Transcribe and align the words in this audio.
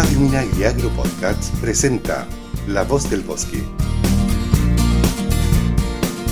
Radio 0.00 0.18
Minagri 0.18 0.64
Agro 0.64 0.88
Podcasts 0.96 1.52
presenta 1.60 2.26
La 2.66 2.84
Voz 2.84 3.10
del 3.10 3.20
Bosque. 3.20 3.58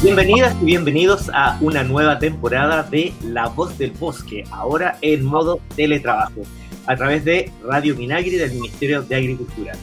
Bienvenidas 0.02 0.56
y 0.62 0.64
bienvenidos 0.64 1.30
a 1.34 1.58
una 1.60 1.84
nueva 1.84 2.18
temporada 2.18 2.82
de 2.82 3.12
La 3.22 3.48
Voz 3.48 3.76
del 3.76 3.90
Bosque, 3.90 4.44
ahora 4.52 4.96
en 5.02 5.22
modo 5.22 5.60
teletrabajo, 5.76 6.44
a 6.86 6.96
través 6.96 7.26
de 7.26 7.52
Radio 7.62 7.94
Minagri 7.94 8.36
del 8.36 8.52
Ministerio 8.52 9.02
de 9.02 9.14
Agricultura. 9.14 9.74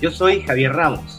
Yo 0.00 0.12
soy 0.12 0.42
Javier 0.42 0.74
Ramos. 0.74 1.18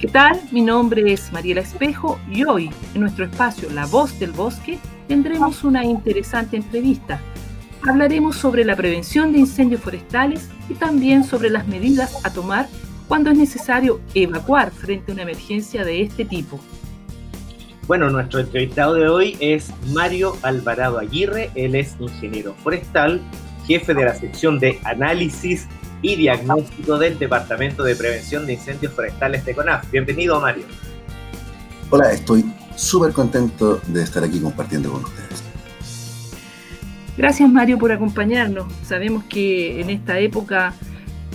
¿Qué 0.00 0.08
tal? 0.08 0.40
Mi 0.50 0.62
nombre 0.62 1.12
es 1.12 1.30
Mariela 1.30 1.60
Espejo 1.60 2.18
y 2.28 2.42
hoy, 2.42 2.70
en 2.92 3.02
nuestro 3.02 3.24
espacio 3.24 3.70
La 3.70 3.86
Voz 3.86 4.18
del 4.18 4.32
Bosque, 4.32 4.80
tendremos 5.06 5.62
una 5.62 5.84
interesante 5.84 6.56
entrevista. 6.56 7.20
Hablaremos 7.86 8.36
sobre 8.36 8.64
la 8.64 8.76
prevención 8.76 9.32
de 9.32 9.38
incendios 9.38 9.80
forestales 9.80 10.48
y 10.68 10.74
también 10.74 11.24
sobre 11.24 11.48
las 11.48 11.66
medidas 11.66 12.24
a 12.26 12.30
tomar 12.32 12.68
cuando 13.08 13.30
es 13.30 13.38
necesario 13.38 14.00
evacuar 14.14 14.70
frente 14.70 15.10
a 15.10 15.14
una 15.14 15.22
emergencia 15.22 15.82
de 15.82 16.02
este 16.02 16.26
tipo. 16.26 16.60
Bueno, 17.86 18.10
nuestro 18.10 18.40
entrevistado 18.40 18.94
de 18.94 19.08
hoy 19.08 19.36
es 19.40 19.72
Mario 19.92 20.36
Alvarado 20.42 20.98
Aguirre. 20.98 21.50
Él 21.54 21.74
es 21.74 21.96
ingeniero 21.98 22.54
forestal, 22.62 23.20
jefe 23.66 23.94
de 23.94 24.04
la 24.04 24.14
sección 24.14 24.58
de 24.58 24.78
análisis 24.84 25.66
y 26.02 26.16
diagnóstico 26.16 26.98
del 26.98 27.18
Departamento 27.18 27.82
de 27.82 27.96
Prevención 27.96 28.46
de 28.46 28.52
Incendios 28.54 28.92
Forestales 28.92 29.44
de 29.44 29.54
CONAF. 29.54 29.90
Bienvenido, 29.90 30.38
Mario. 30.38 30.64
Hola, 31.88 32.12
estoy 32.12 32.44
súper 32.76 33.12
contento 33.12 33.80
de 33.86 34.02
estar 34.02 34.22
aquí 34.22 34.38
compartiendo 34.38 34.92
con 34.92 35.04
ustedes. 35.04 35.49
Gracias, 37.16 37.48
Mario, 37.50 37.78
por 37.78 37.92
acompañarnos. 37.92 38.72
Sabemos 38.82 39.24
que 39.24 39.80
en 39.80 39.90
esta 39.90 40.18
época 40.18 40.74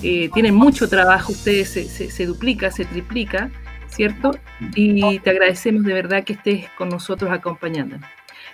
eh, 0.01 0.29
tienen 0.33 0.55
mucho 0.55 0.89
trabajo, 0.89 1.31
ustedes 1.31 1.69
se, 1.69 1.85
se 1.87 2.25
duplica, 2.25 2.71
se 2.71 2.85
triplica 2.85 3.51
¿cierto? 3.95 4.31
Y 4.75 5.19
te 5.19 5.29
agradecemos 5.29 5.83
de 5.83 5.93
verdad 5.93 6.23
que 6.23 6.33
estés 6.33 6.65
con 6.77 6.89
nosotros 6.89 7.31
acompañándonos. 7.31 8.07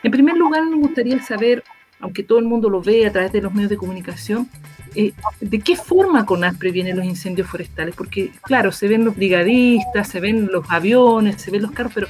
En 0.04 0.12
primer 0.12 0.38
lugar, 0.38 0.66
nos 0.66 0.80
gustaría 0.80 1.22
saber, 1.22 1.64
aunque 2.00 2.24
todo 2.24 2.40
el 2.40 2.46
mundo 2.46 2.70
lo 2.70 2.82
ve 2.82 3.06
a 3.06 3.12
través 3.12 3.32
de 3.32 3.42
los 3.42 3.54
medios 3.54 3.70
de 3.70 3.78
comunicación, 3.78 4.48
eh, 4.96 5.14
¿de 5.40 5.60
qué 5.60 5.76
forma 5.76 6.26
CONAS 6.26 6.58
previene 6.58 6.94
los 6.94 7.06
incendios 7.06 7.48
forestales? 7.48 7.96
Porque, 7.96 8.32
claro, 8.44 8.72
se 8.72 8.88
ven 8.88 9.06
los 9.06 9.16
brigadistas, 9.16 10.08
se 10.08 10.20
ven 10.20 10.50
los 10.52 10.70
aviones, 10.70 11.42
se 11.42 11.52
ven 11.52 11.62
los 11.62 11.72
carros, 11.72 11.94
pero 11.94 12.08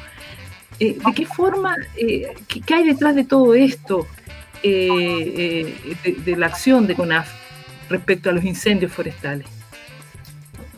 eh, 0.79 0.97
¿de 1.05 1.13
qué 1.13 1.25
forma, 1.25 1.75
qué, 1.95 2.73
hay 2.73 2.83
detrás 2.85 3.15
de 3.15 3.23
todo 3.23 3.53
esto, 3.53 4.07
de, 4.69 5.97
de 6.23 6.35
la 6.35 6.47
acción 6.47 6.87
de 6.87 6.95
CONAF 6.95 7.29
respecto 7.89 8.29
a 8.29 8.33
los 8.33 8.43
incendios 8.43 8.91
forestales? 8.91 9.47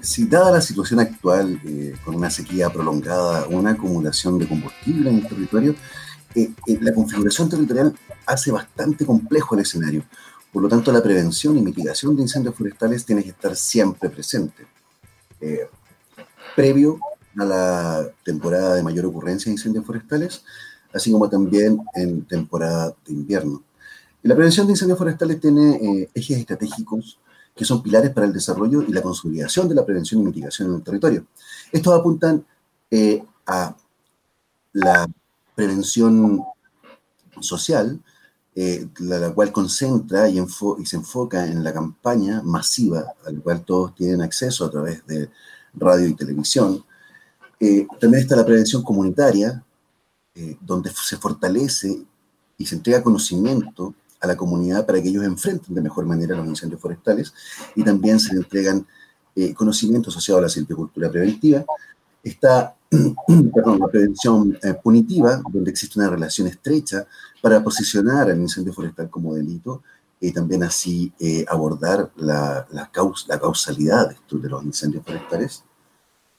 si 0.04 0.26
dada 0.26 0.52
la 0.52 0.62
situación 0.62 1.00
actual, 1.00 1.60
eh, 1.64 1.96
con 2.04 2.16
una 2.16 2.30
sequía 2.30 2.70
prolongada, 2.70 3.48
una 3.48 3.72
acumulación 3.72 4.38
de 4.38 4.48
combustible 4.48 5.10
en 5.10 5.20
el 5.20 5.28
territorio, 5.28 5.76
eh, 6.36 6.52
eh, 6.68 6.78
la 6.82 6.94
configuración 6.94 7.50
territorial 7.50 7.96
hace 8.26 8.52
bastante 8.52 9.06
complejo 9.06 9.56
el 9.56 9.62
escenario. 9.62 10.04
Por 10.52 10.62
lo 10.62 10.68
tanto, 10.68 10.92
la 10.92 11.02
prevención 11.02 11.58
y 11.58 11.62
mitigación 11.62 12.18
de 12.18 12.22
incendios 12.22 12.54
forestales 12.54 13.06
tiene 13.06 13.24
que 13.24 13.30
estar 13.30 13.56
siempre 13.56 14.10
presente. 14.10 14.68
previo 16.56 17.00
a 17.38 17.44
la 17.44 18.08
temporada 18.24 18.76
de 18.76 18.84
mayor 18.84 19.06
ocurrencia 19.06 19.50
de 19.50 19.54
incendios 19.54 19.86
forestales, 19.86 20.44
así 20.94 21.12
como 21.12 21.30
también 21.30 21.80
en 21.96 22.24
temporada 22.26 22.94
de 23.06 23.14
invierno. 23.14 23.64
La 24.24 24.36
prevención 24.36 24.68
de 24.68 24.74
incendios 24.74 24.98
forestales 24.98 25.40
tiene 25.40 26.10
ejes 26.14 26.38
estratégicos 26.38 27.20
que 27.56 27.66
son 27.66 27.84
pilares 27.84 28.12
para 28.12 28.26
el 28.26 28.34
desarrollo 28.34 28.82
y 28.82 28.92
la 28.92 29.02
consolidación 29.02 29.70
de 29.70 29.76
la 29.76 29.86
prevención 29.86 30.22
y 30.22 30.26
mitigación 30.26 30.70
en 30.70 30.76
el 30.76 30.84
territorio. 30.84 31.26
Estos 31.72 31.94
apuntan 31.94 32.46
eh, 32.90 33.24
a 33.46 33.76
la 34.74 35.08
prevención 35.56 36.44
social, 37.40 38.02
eh, 38.56 38.88
la, 39.00 39.32
cual 39.34 39.52
concentra 39.52 40.30
y, 40.30 40.44
se 40.86 40.96
enfoca 40.96 41.46
en 41.46 41.64
la 41.64 41.74
campaña 41.74 42.42
masiva 42.44 43.06
a 43.26 43.32
la 43.32 43.40
cual 43.40 43.64
todos 43.64 43.96
tienen 43.96 44.22
acceso 44.22 44.66
a 44.66 44.72
través 44.72 45.06
de 45.06 45.30
radio 45.76 46.08
y 46.08 46.16
televisión. 46.16 46.84
Eh, 47.60 47.88
también 48.00 48.24
está 48.24 48.36
la 48.36 48.46
prevención 48.46 48.84
comunitaria, 48.84 49.64
donde 50.62 50.90
se 50.90 51.18
fortalece 51.18 52.04
y 52.58 52.66
se 52.66 52.74
entrega 52.74 53.04
conocimiento 53.04 53.94
a 54.24 54.28
la 54.28 54.38
comunidad 54.38 54.86
para 54.86 55.02
que 55.02 55.10
ellos 55.10 55.24
enfrenten 55.26 55.76
de 55.76 55.82
mejor 55.82 56.06
manera 56.06 56.36
los 56.36 56.48
incendios 56.48 56.80
forestales 56.80 57.34
y 57.76 57.84
también 57.84 58.20
se 58.20 58.34
entregan 58.36 58.88
eh, 59.36 59.54
conocimientos 59.54 60.16
asociados 60.16 60.40
a 60.40 60.44
la 60.44 60.50
silvicultura 60.50 61.12
preventiva. 61.12 61.66
Está 62.24 62.76
la 62.90 63.88
prevención 63.88 64.58
eh, 64.64 64.74
punitiva, 64.82 65.42
donde 65.52 65.72
existe 65.72 66.00
una 66.00 66.10
relación 66.10 66.48
estrecha 66.48 67.06
para 67.42 67.62
posicionar 67.62 68.30
al 68.30 68.40
incendio 68.40 68.72
forestal 68.72 69.10
como 69.10 69.36
delito 69.36 69.84
y 70.22 70.32
también 70.32 70.64
así 70.64 71.12
eh, 71.20 71.44
abordar 71.50 72.10
la, 72.16 72.66
la, 72.72 72.90
la 73.28 73.40
causalidad 73.40 74.16
de 74.32 74.50
los 74.50 74.64
incendios 74.64 75.04
forestales. 75.04 75.66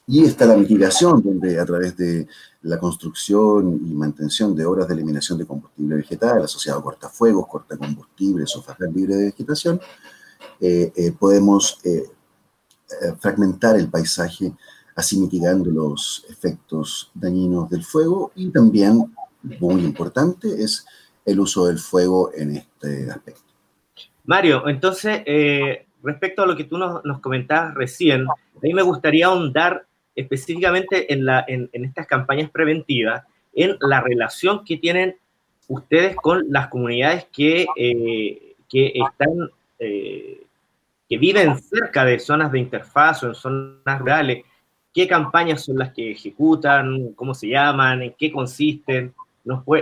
Y 0.06 0.25
está 0.25 0.44
la 0.44 0.56
mitigación, 0.56 1.22
donde 1.22 1.59
a 1.59 1.65
través 1.65 1.97
de 1.97 2.26
la 2.62 2.78
construcción 2.78 3.81
y 3.87 3.94
mantención 3.94 4.54
de 4.54 4.66
obras 4.66 4.88
de 4.88 4.94
eliminación 4.94 5.38
de 5.38 5.47
combustible 5.47 5.97
vegetal 5.97 6.42
asociado 6.42 6.78
a 6.81 6.82
cortafuegos, 6.82 7.47
cortacombustibles 7.47 8.54
o 8.56 8.65
libre 8.92 9.16
de 9.16 9.25
vegetación, 9.26 9.81
eh, 10.60 10.92
eh, 10.94 11.12
podemos 11.12 11.78
eh, 11.84 12.04
fragmentar 13.19 13.76
el 13.76 13.88
paisaje, 13.88 14.53
así 14.94 15.19
mitigando 15.19 15.70
los 15.70 16.25
efectos 16.28 17.10
dañinos 17.15 17.71
del 17.71 17.82
fuego 17.82 18.31
y 18.34 18.50
también, 18.50 19.15
muy 19.42 19.82
importante, 19.84 20.48
es 20.62 20.86
el 21.25 21.41
uso 21.41 21.66
del 21.66 21.78
fuego 21.78 22.31
en 22.34 22.56
este 22.56 23.10
aspecto. 23.10 23.42
Mario, 24.25 24.69
entonces, 24.69 25.22
respecto 26.03 26.42
a 26.42 26.47
lo 26.47 26.56
que 26.56 26.65
tú 26.65 26.78
nos, 26.78 27.04
nos 27.04 27.21
comentabas 27.21 27.75
recién, 27.75 28.26
a 28.28 28.60
mí 28.62 28.72
me 28.72 28.82
gustaría 28.82 29.26
ahondar 29.26 29.86
específicamente 30.15 31.13
en, 31.13 31.25
la, 31.25 31.45
en, 31.47 31.69
estas 31.73 32.07
campañas 32.07 32.51
preventivas, 32.51 33.25
en 33.53 33.77
la 33.81 34.01
relación 34.01 34.65
que 34.65 34.77
tienen 34.77 35.17
ustedes 35.69 36.17
con 36.17 36.45
las 36.51 36.69
comunidades 36.69 37.27
que, 37.33 37.67
eh, 37.77 38.55
que 38.69 38.93
están, 38.95 39.51
eh, 39.79 40.43
que 41.09 41.19
viven 41.19 41.59
cerca 41.59 42.05
de 42.05 42.19
zonas 42.19 42.53
de 42.53 42.59
interfaz 42.59 43.23
o 43.23 43.29
en 43.29 43.35
zonas 43.35 43.99
rurales, 43.99 44.45
qué 44.93 45.09
campañas 45.09 45.65
son 45.65 45.79
las 45.79 45.93
que 45.93 46.13
ejecutan, 46.13 47.13
cómo 47.15 47.35
se 47.35 47.49
llaman, 47.49 48.03
en 48.03 48.15
qué 48.19 48.31
consisten, 48.31 49.15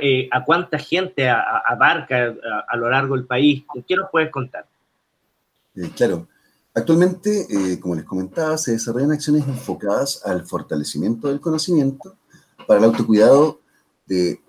eh, 0.01 0.29
a 0.33 0.45
cuánta 0.45 0.79
gente 0.79 1.29
abarca 1.29 2.35
a, 2.67 2.77
lo 2.77 2.91
largo 2.91 3.17
del 3.17 3.27
país, 3.27 3.63
¿qué 3.87 3.95
nos 3.95 4.11
puedes 4.11 4.31
contar? 4.31 4.67
claro, 5.97 6.27
Actualmente, 6.75 7.47
eh, 7.51 7.79
como 7.79 7.95
les 7.95 8.05
comentaba, 8.05 8.57
se 8.57 8.73
desarrollan 8.73 9.13
acciones 9.13 9.47
enfocadas 9.47 10.23
al 10.25 10.47
fortalecimiento 10.47 11.29
del 11.29 11.41
conocimiento 11.41 12.17
para 12.67 12.79
el 12.79 12.87
autocuidado 12.87 13.61
de, 14.07 14.41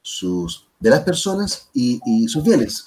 sus, 0.00 0.68
de 0.78 0.90
las 0.90 1.00
personas 1.00 1.68
y, 1.72 2.00
sus 2.28 2.44
bienes, 2.44 2.84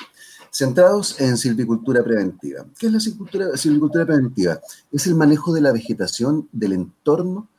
centrados 0.50 1.20
en 1.20 1.38
silvicultura 1.38 2.04
preventiva. 2.04 2.66
¿Qué 2.80 2.88
es 2.88 2.94
la 2.94 3.00
silvicultura, 3.02 3.58
silvicultura 3.58 4.06
preventiva? 4.06 4.62
Es 4.92 5.08
el 5.08 5.16
manejo 5.16 5.54
de 5.54 5.62
la 5.62 5.74
vegetación 5.74 6.48
del 6.54 6.72
entorno 6.74 7.50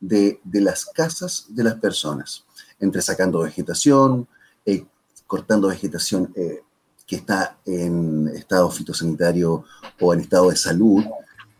de, 0.00 0.40
las 0.52 0.86
casas 0.86 1.46
de 1.48 1.64
las 1.64 1.74
personas, 1.74 2.44
entre 2.80 3.02
sacando 3.02 3.40
vegetación, 3.40 4.28
eh, 4.64 4.86
cortando 5.26 5.68
vegetación 5.68 6.32
eh, 6.36 6.62
que 7.06 7.16
está 7.16 7.58
en 7.64 8.28
estado 8.34 8.70
fitosanitario 8.70 9.64
o 10.00 10.12
en 10.12 10.20
estado 10.20 10.50
de 10.50 10.56
salud 10.56 11.04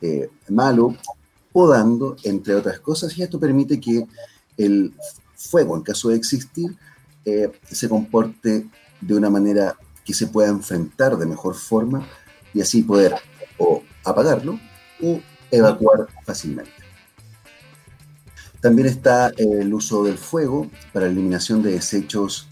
eh, 0.02 0.28
malo, 0.48 0.96
podando, 1.52 2.16
entre 2.24 2.54
otras 2.54 2.80
cosas, 2.80 3.16
y 3.16 3.22
esto 3.22 3.40
permite 3.40 3.80
que 3.80 4.06
el 4.56 4.92
fuego, 5.34 5.76
en 5.76 5.82
caso 5.82 6.08
de 6.08 6.16
existir, 6.16 6.76
eh, 7.24 7.50
se 7.70 7.88
comporte 7.88 8.68
de 9.00 9.14
una 9.14 9.30
manera 9.30 9.76
que 10.04 10.14
se 10.14 10.26
pueda 10.26 10.48
enfrentar 10.48 11.16
de 11.16 11.26
mejor 11.26 11.54
forma 11.54 12.06
y 12.52 12.60
así 12.60 12.82
poder 12.82 13.14
o 13.58 13.82
apagarlo 14.04 14.58
o 15.02 15.20
evacuar 15.50 16.06
fácilmente. 16.24 16.72
También 18.60 18.88
está 18.88 19.32
el 19.36 19.72
uso 19.72 20.04
del 20.04 20.18
fuego 20.18 20.70
para 20.92 21.06
eliminación 21.06 21.62
de 21.62 21.72
desechos 21.72 22.48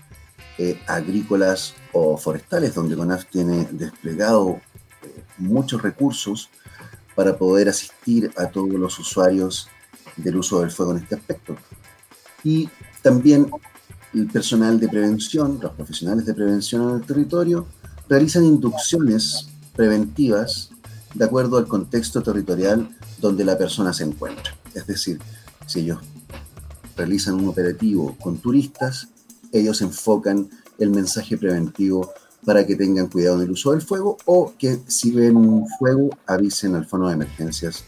eh, 0.59 0.81
agrícolas 0.87 1.75
o 1.95 2.19
forestales, 2.19 2.75
donde 2.75 2.97
CONAF 2.97 3.25
tiene 3.27 3.67
desplegado 3.71 4.61
eh, 5.03 5.25
muchos 5.39 5.81
recursos 5.81 6.51
para 7.15 7.39
poder 7.39 7.69
asistir 7.69 8.31
a 8.37 8.47
todos 8.47 8.75
los 8.75 8.99
usuarios 8.99 9.69
del 10.17 10.37
uso 10.37 10.61
del 10.61 10.71
fuego 10.71 10.93
en 10.93 10.99
este 10.99 11.15
aspecto. 11.15 11.57
Y 12.43 12.69
también 13.01 13.49
el 14.13 14.27
personal 14.27 14.79
de 14.79 14.89
prevención, 14.89 15.59
los 15.63 15.73
profesionales 15.73 16.27
de 16.27 16.35
prevención 16.35 16.91
en 16.91 16.97
el 16.97 17.07
territorio, 17.07 17.67
realizan 18.09 18.45
inducciones 18.45 19.49
preventivas 19.75 20.71
de 21.15 21.25
acuerdo 21.25 21.57
al 21.57 21.67
contexto 21.67 22.23
territorial 22.23 22.89
donde 23.19 23.45
la 23.45 23.57
persona 23.57 23.93
se 23.93 24.05
encuentra. 24.05 24.57
Es 24.75 24.87
decir, 24.87 25.21
si 25.67 25.81
ellos 25.81 26.01
realizan 26.97 27.35
un 27.35 27.49
operativo 27.49 28.17
con 28.21 28.39
turistas, 28.39 29.09
ellos 29.53 29.81
enfocan 29.81 30.49
el 30.79 30.91
mensaje 30.91 31.37
preventivo 31.37 32.13
para 32.45 32.67
que 32.67 32.77
tengan 32.77 33.07
cuidado 33.09 33.37
en 33.37 33.43
el 33.43 33.51
uso 33.51 33.73
del 33.73 33.83
fuego 33.83 34.17
o 34.27 34.55
que 34.59 34.79
si 34.87 35.11
ven 35.13 35.37
un 35.37 35.67
fuego 35.79 36.11
avisen 36.27 36.75
al 36.75 36.85
fondo 36.85 37.09
de 37.09 37.15
emergencias 37.15 37.85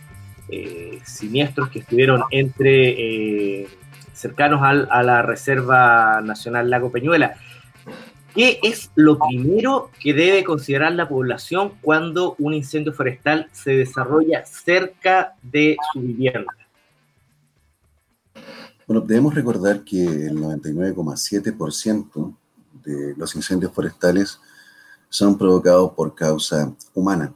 eh, 0.48 0.98
siniestros 1.04 1.68
que 1.68 1.80
estuvieron 1.80 2.22
entre 2.30 3.66
cercanos 4.14 4.62
a 4.62 5.02
la 5.02 5.20
Reserva 5.20 6.22
Nacional 6.22 6.70
Lago 6.70 6.90
Peñuela. 6.90 7.34
¿Qué 8.34 8.60
es 8.62 8.90
lo 8.94 9.18
primero 9.18 9.90
que 10.00 10.14
debe 10.14 10.42
considerar 10.42 10.92
la 10.92 11.08
población 11.08 11.72
cuando 11.82 12.36
un 12.38 12.54
incendio 12.54 12.94
forestal 12.94 13.48
se 13.52 13.72
desarrolla 13.72 14.46
cerca 14.46 15.34
de 15.42 15.76
su 15.92 16.00
vivienda? 16.00 16.59
Bueno, 18.90 19.06
debemos 19.06 19.36
recordar 19.36 19.84
que 19.84 20.02
el 20.04 20.36
99,7% 20.36 22.34
de 22.84 23.14
los 23.16 23.36
incendios 23.36 23.72
forestales 23.72 24.40
son 25.08 25.38
provocados 25.38 25.92
por 25.92 26.12
causa 26.12 26.74
humana. 26.92 27.32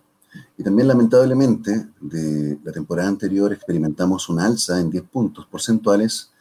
Y 0.59 0.65
también 0.65 0.89
lamentablemente 0.89 1.91
de 2.01 2.59
la 2.65 2.73
temporada 2.73 3.09
anterior 3.09 3.53
experimentamos 3.53 4.29
una 4.29 4.47
alza 4.47 4.81
en 4.81 4.91
10 4.91 5.05
puntos 5.05 5.47
porcentuales 5.47 6.33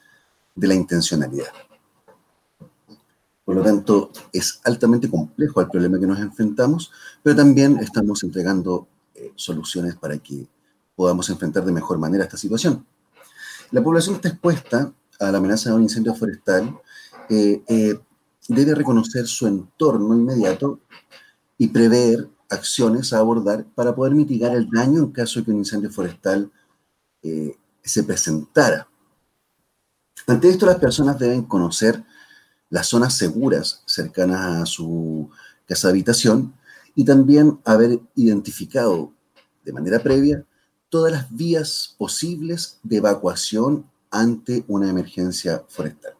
de 0.55 0.67
la 0.67 0.73
intencionalidad. 0.73 1.53
Por 3.45 3.53
lo 3.53 3.61
tanto, 3.61 4.09
es 4.31 4.61
altamente 4.63 5.11
complejo 5.11 5.61
el 5.61 5.69
problema 5.69 5.99
que 5.99 6.07
nos 6.07 6.17
enfrentamos, 6.21 6.91
pero 7.21 7.35
también 7.35 7.77
estamos 7.77 8.23
entregando 8.23 8.87
eh, 9.13 9.31
soluciones 9.35 9.95
para 9.95 10.17
que 10.17 10.47
podamos 10.95 11.29
enfrentar 11.29 11.63
de 11.63 11.71
mejor 11.71 11.99
manera 11.99 12.23
esta 12.23 12.37
situación. 12.37 12.83
La 13.69 13.83
población 13.83 14.15
está 14.15 14.29
expuesta 14.29 14.91
a 15.19 15.31
la 15.31 15.37
amenaza 15.37 15.69
de 15.69 15.75
un 15.75 15.83
incendio 15.83 16.15
forestal 16.15 16.77
eh, 17.29 17.63
eh, 17.67 17.99
debe 18.47 18.75
reconocer 18.75 19.27
su 19.27 19.47
entorno 19.47 20.15
inmediato 20.15 20.81
y 21.57 21.67
prever 21.67 22.27
acciones 22.49 23.13
a 23.13 23.19
abordar 23.19 23.65
para 23.73 23.95
poder 23.95 24.13
mitigar 24.13 24.55
el 24.55 24.69
daño 24.69 24.99
en 24.99 25.11
caso 25.11 25.39
de 25.39 25.45
que 25.45 25.51
un 25.51 25.57
incendio 25.57 25.89
forestal 25.89 26.51
eh, 27.21 27.55
se 27.83 28.03
presentara. 28.03 28.87
Ante 30.27 30.49
esto, 30.49 30.65
las 30.65 30.77
personas 30.77 31.17
deben 31.19 31.43
conocer 31.43 32.03
las 32.69 32.87
zonas 32.87 33.17
seguras 33.17 33.83
cercanas 33.85 34.61
a 34.61 34.65
su 34.65 35.29
casa 35.65 35.87
de 35.87 35.91
habitación 35.93 36.53
y 36.95 37.05
también 37.05 37.59
haber 37.65 37.99
identificado 38.15 39.11
de 39.63 39.73
manera 39.73 39.99
previa 39.99 40.45
todas 40.89 41.11
las 41.11 41.35
vías 41.35 41.95
posibles 41.97 42.79
de 42.83 42.97
evacuación 42.97 43.89
ante 44.13 44.63
una 44.67 44.89
emergencia 44.89 45.65
forestal. 45.67 46.13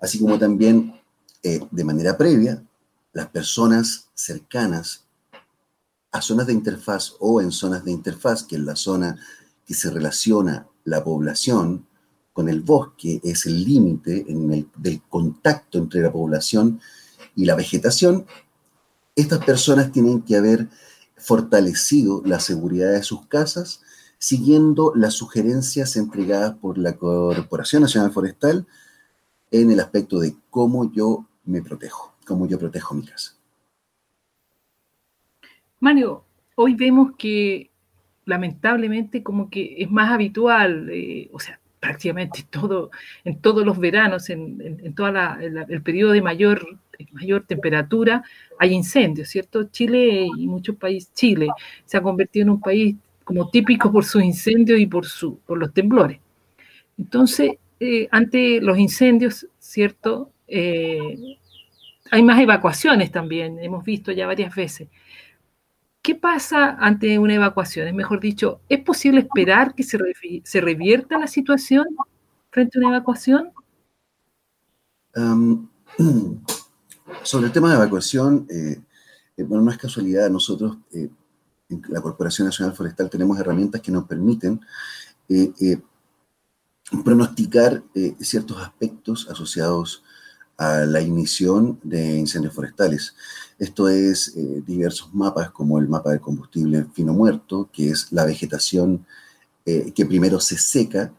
Así 0.00 0.18
como 0.18 0.38
también 0.38 0.98
eh, 1.42 1.60
de 1.70 1.84
manera 1.84 2.16
previa, 2.16 2.64
las 3.12 3.28
personas 3.28 4.08
cercanas 4.14 5.04
a 6.10 6.22
zonas 6.22 6.46
de 6.46 6.54
interfaz 6.54 7.14
o 7.20 7.40
en 7.40 7.52
zonas 7.52 7.84
de 7.84 7.92
interfaz, 7.92 8.42
que 8.42 8.56
es 8.56 8.62
la 8.62 8.76
zona 8.76 9.16
que 9.66 9.74
se 9.74 9.90
relaciona 9.90 10.66
la 10.84 11.04
población 11.04 11.86
con 12.32 12.48
el 12.48 12.62
bosque, 12.62 13.20
es 13.22 13.44
el 13.44 13.62
límite 13.62 14.24
del 14.76 15.02
contacto 15.02 15.78
entre 15.78 16.00
la 16.00 16.10
población 16.10 16.80
y 17.36 17.44
la 17.44 17.54
vegetación, 17.54 18.26
estas 19.14 19.44
personas 19.44 19.92
tienen 19.92 20.22
que 20.22 20.36
haber 20.36 20.68
fortalecido 21.16 22.22
la 22.24 22.40
seguridad 22.40 22.92
de 22.92 23.02
sus 23.02 23.26
casas 23.26 23.82
siguiendo 24.20 24.92
las 24.94 25.14
sugerencias 25.14 25.96
entregadas 25.96 26.54
por 26.54 26.76
la 26.76 26.92
Corporación 26.96 27.82
Nacional 27.82 28.12
Forestal 28.12 28.66
en 29.50 29.70
el 29.70 29.80
aspecto 29.80 30.20
de 30.20 30.34
cómo 30.50 30.92
yo 30.92 31.24
me 31.46 31.62
protejo, 31.62 32.14
como 32.26 32.46
yo 32.46 32.58
protejo 32.58 32.94
mi 32.94 33.06
casa. 33.06 33.34
Mario, 35.80 36.22
hoy 36.54 36.74
vemos 36.74 37.12
que 37.16 37.70
lamentablemente 38.26 39.22
como 39.22 39.48
que 39.48 39.76
es 39.78 39.90
más 39.90 40.10
habitual, 40.10 40.90
eh, 40.90 41.30
o 41.32 41.40
sea, 41.40 41.58
prácticamente 41.80 42.44
todo, 42.50 42.90
en 43.24 43.40
todos 43.40 43.64
los 43.64 43.78
veranos, 43.78 44.28
en, 44.28 44.60
en, 44.60 44.94
todo 44.94 45.08
el 45.08 45.82
periodo 45.82 46.12
de 46.12 46.20
mayor, 46.20 46.78
mayor 47.12 47.46
temperatura, 47.46 48.22
hay 48.58 48.74
incendios, 48.74 49.30
¿cierto? 49.30 49.64
Chile 49.64 50.28
y 50.36 50.46
muchos 50.46 50.76
países, 50.76 51.10
Chile 51.14 51.48
se 51.86 51.96
ha 51.96 52.02
convertido 52.02 52.42
en 52.42 52.50
un 52.50 52.60
país 52.60 52.96
como 53.30 53.48
típico 53.48 53.92
por 53.92 54.04
sus 54.04 54.24
incendios 54.24 54.80
y 54.80 54.88
por, 54.88 55.06
los 55.56 55.72
temblores. 55.72 56.18
Entonces, 56.98 57.52
eh, 57.78 58.08
ante 58.10 58.60
los 58.60 58.76
incendios, 58.76 59.46
¿cierto? 59.60 60.32
Eh, 60.48 61.38
hay 62.10 62.24
más 62.24 62.40
evacuaciones 62.40 63.12
también, 63.12 63.60
hemos 63.60 63.84
visto 63.84 64.10
ya 64.10 64.26
varias 64.26 64.52
veces. 64.52 64.88
¿Qué 66.02 66.16
pasa 66.16 66.76
ante 66.80 67.20
una 67.20 67.34
evacuación? 67.34 67.86
Es 67.86 67.94
mejor 67.94 68.18
dicho, 68.18 68.62
¿es 68.68 68.80
posible 68.80 69.20
esperar 69.20 69.76
que 69.76 69.84
se, 69.84 69.96
se 70.42 70.60
revierta 70.60 71.16
la 71.16 71.28
situación 71.28 71.86
frente 72.50 72.78
a 72.78 72.80
una 72.80 72.96
evacuación? 72.96 73.52
sobre 77.22 77.46
el 77.46 77.52
tema 77.52 77.70
de 77.70 77.76
evacuación, 77.76 78.48
eh, 78.50 78.80
eh, 79.36 79.42
bueno, 79.44 79.62
no 79.62 79.70
es 79.70 79.78
casualidad, 79.78 80.28
nosotros 80.30 80.78
en 81.70 81.82
la 81.88 82.00
Corporación 82.00 82.46
Nacional 82.46 82.74
Forestal 82.74 83.08
tenemos 83.08 83.38
herramientas 83.38 83.80
que 83.80 83.92
nos 83.92 84.04
permiten 84.04 84.60
pronosticar 87.04 87.82
ciertos 88.20 88.60
aspectos 88.60 89.28
asociados 89.30 90.02
a 90.60 90.84
la 90.84 91.00
ignición 91.00 91.80
de 91.82 92.18
incendios 92.18 92.52
forestales. 92.52 93.14
Esto 93.58 93.88
es 93.88 94.36
eh, 94.36 94.62
diversos 94.66 95.08
mapas, 95.14 95.50
como 95.52 95.78
el 95.78 95.88
mapa 95.88 96.10
del 96.10 96.20
combustible 96.20 96.84
fino 96.92 97.14
muerto, 97.14 97.70
que 97.72 97.88
es 97.88 98.12
la 98.12 98.26
vegetación 98.26 99.06
eh, 99.64 99.90
que 99.94 100.04
primero 100.04 100.38
se 100.38 100.58
seca 100.58 101.14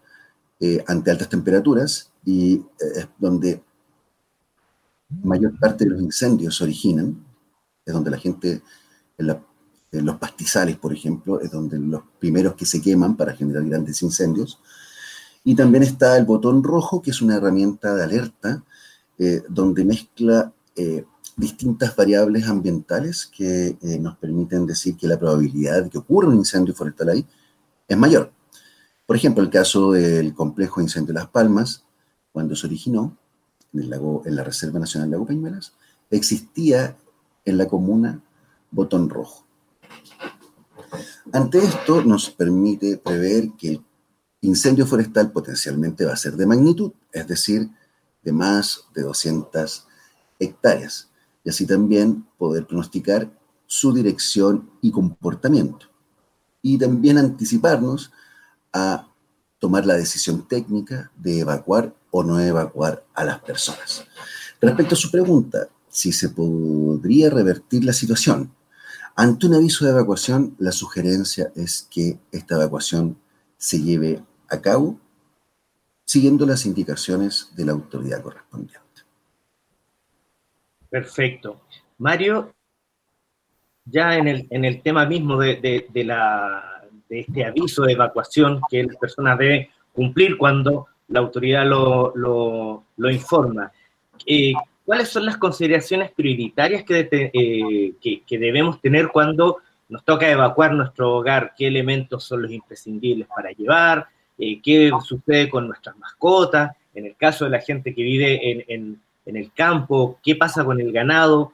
eh, 0.59 0.83
ante 0.87 1.09
altas 1.09 1.27
temperaturas 1.27 2.11
y 2.23 2.61
es 2.95 3.07
donde 3.17 3.63
mayor 5.23 5.57
parte 5.59 5.85
de 5.85 5.89
los 5.89 6.01
incendios 6.01 6.57
se 6.57 6.63
originan, 6.63 7.25
es 7.83 7.93
donde 7.95 8.11
la 8.11 8.19
gente, 8.19 8.61
en, 9.17 9.27
los 9.91 10.15
pastizales, 10.17 10.77
por 10.77 10.93
ejemplo, 10.93 11.41
es 11.41 11.51
donde 11.51 11.77
los 11.77 12.03
primeros 12.19 12.55
que 12.55 12.65
se 12.65 12.81
queman 12.81 13.17
para 13.17 13.35
generar 13.35 13.65
grandes 13.65 14.01
incendios. 14.01 14.59
Y 15.43 15.55
también 15.55 15.83
está 15.83 16.17
el 16.17 16.25
botón 16.25 16.63
rojo, 16.63 17.01
que 17.01 17.11
es 17.11 17.21
una 17.21 17.35
herramienta 17.35 17.93
de 17.95 18.03
alerta 18.03 18.63
eh, 19.17 19.43
donde 19.49 19.83
mezcla 19.83 20.53
eh, 20.75 21.05
distintas 21.35 21.95
variables 21.95 22.47
ambientales 22.47 23.27
que 23.27 23.77
eh, 23.81 23.99
nos 23.99 24.17
permiten 24.17 24.65
decir 24.65 24.95
que 24.95 25.07
la 25.07 25.19
probabilidad 25.19 25.83
de 25.83 25.89
que 25.89 25.97
ocurra 25.97 26.29
un 26.29 26.35
incendio 26.35 26.73
forestal 26.73 27.09
ahí 27.09 27.25
es 27.87 27.97
mayor. 27.97 28.31
Por 29.05 29.15
ejemplo, 29.15 29.43
el 29.43 29.49
caso 29.49 29.91
del 29.91 30.33
complejo 30.33 30.81
incendio 30.81 31.13
de 31.13 31.19
Las 31.19 31.29
Palmas, 31.29 31.83
cuando 32.31 32.55
se 32.55 32.67
originó 32.67 33.17
en, 33.73 33.81
el 33.81 33.89
lago, 33.89 34.23
en 34.25 34.35
la 34.35 34.43
Reserva 34.43 34.79
Nacional 34.79 35.11
Lago 35.11 35.25
Peñuelas, 35.25 35.73
existía 36.09 36.97
en 37.43 37.57
la 37.57 37.67
comuna 37.67 38.21
botón 38.71 39.09
rojo. 39.09 39.45
Ante 41.31 41.59
esto 41.59 42.03
nos 42.03 42.29
permite 42.29 42.97
prever 42.97 43.51
que 43.57 43.81
incendio 44.41 44.87
forestal 44.87 45.31
potencialmente 45.31 46.05
va 46.05 46.13
a 46.13 46.17
ser 46.17 46.35
de 46.35 46.45
magnitud, 46.47 46.91
es 47.11 47.27
decir, 47.27 47.69
de 48.23 48.31
más 48.31 48.85
de 48.93 49.03
200 49.03 49.87
hectáreas, 50.39 51.09
y 51.43 51.49
así 51.49 51.65
también 51.65 52.25
poder 52.37 52.65
pronosticar 52.65 53.31
su 53.67 53.93
dirección 53.93 54.69
y 54.81 54.91
comportamiento, 54.91 55.87
y 56.61 56.77
también 56.77 57.17
anticiparnos 57.17 58.11
a 58.73 59.07
tomar 59.59 59.85
la 59.85 59.93
decisión 59.93 60.47
técnica 60.47 61.11
de 61.17 61.39
evacuar 61.39 61.95
o 62.09 62.23
no 62.23 62.39
evacuar 62.39 63.05
a 63.13 63.23
las 63.23 63.39
personas. 63.39 64.03
Respecto 64.59 64.95
a 64.95 64.97
su 64.97 65.11
pregunta, 65.11 65.69
si 65.87 66.11
se 66.11 66.29
podría 66.29 67.29
revertir 67.29 67.83
la 67.83 67.93
situación, 67.93 68.51
ante 69.15 69.47
un 69.47 69.53
aviso 69.53 69.85
de 69.85 69.91
evacuación, 69.91 70.55
la 70.59 70.71
sugerencia 70.71 71.51
es 71.55 71.87
que 71.91 72.17
esta 72.31 72.55
evacuación 72.55 73.17
se 73.57 73.81
lleve 73.81 74.23
a 74.49 74.61
cabo 74.61 74.99
siguiendo 76.05 76.45
las 76.45 76.65
indicaciones 76.65 77.51
de 77.55 77.65
la 77.65 77.71
autoridad 77.71 78.21
correspondiente. 78.21 78.81
Perfecto. 80.89 81.61
Mario, 81.99 82.53
ya 83.85 84.17
en 84.17 84.27
el, 84.27 84.47
en 84.49 84.65
el 84.65 84.81
tema 84.81 85.05
mismo 85.05 85.37
de, 85.37 85.87
de, 85.89 86.03
la, 86.03 86.83
de 87.07 87.21
este 87.21 87.45
aviso 87.45 87.83
de 87.83 87.93
evacuación 87.93 88.59
que 88.69 88.83
las 88.83 88.97
personas 88.97 89.37
deben 89.37 89.67
cumplir 89.93 90.37
cuando 90.37 90.87
la 91.07 91.19
autoridad 91.19 91.65
lo, 91.65 92.13
lo, 92.15 92.83
lo 92.97 93.09
informa, 93.09 93.71
eh, 94.25 94.53
¿cuáles 94.85 95.09
son 95.09 95.25
las 95.25 95.37
consideraciones 95.37 96.11
prioritarias 96.11 96.83
eh, 96.89 97.93
que, 98.01 98.23
que, 98.23 98.37
debemos 98.37 98.81
tener 98.81 99.09
cuando 99.09 99.57
nos 99.89 100.03
toca 100.03 100.29
evacuar 100.29 100.73
nuestro 100.73 101.15
hogar? 101.15 101.53
¿Qué 101.57 101.67
elementos 101.67 102.23
son 102.23 102.43
los 102.43 102.51
imprescindibles 102.51 103.27
para 103.27 103.51
llevar? 103.51 104.07
Eh, 104.37 104.61
¿Qué 104.61 104.91
sucede 105.03 105.49
con 105.49 105.67
nuestras 105.67 105.97
mascotas? 105.97 106.75
En 106.93 107.05
el 107.05 107.15
caso 107.15 107.45
de 107.45 107.51
la 107.51 107.61
gente 107.61 107.93
que 107.93 108.03
vive 108.03 108.51
en, 108.51 108.99
en, 109.25 109.37
el 109.37 109.53
campo, 109.53 110.19
¿qué 110.21 110.35
pasa 110.35 110.65
con 110.65 110.81
el 110.81 110.91
ganado? 110.91 111.53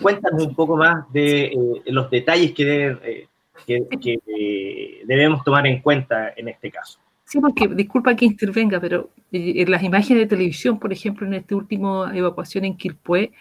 Cuéntanos 0.00 0.46
un 0.46 0.54
poco 0.54 0.76
más 0.76 1.10
de 1.10 1.44
eh, 1.44 1.82
los 1.86 2.10
detalles 2.10 2.52
que, 2.52 3.22
que, 3.66 3.86
que 3.98 5.02
debemos 5.04 5.42
tomar 5.42 5.66
en 5.66 5.80
cuenta 5.80 6.34
en 6.36 6.48
este 6.48 6.70
caso. 6.70 6.98
Sí, 7.24 7.40
porque 7.40 7.68
disculpa 7.68 8.14
que 8.14 8.26
intervenga, 8.26 8.80
pero 8.80 9.10
eh, 9.30 9.54
en 9.56 9.70
las 9.70 9.82
imágenes 9.82 10.24
de 10.24 10.26
televisión, 10.26 10.78
por 10.78 10.92
ejemplo, 10.92 11.26
en 11.26 11.34
esta 11.34 11.56
última 11.56 12.12
evacuación 12.14 12.64
en 12.64 12.76
Quilpué, 12.76 13.32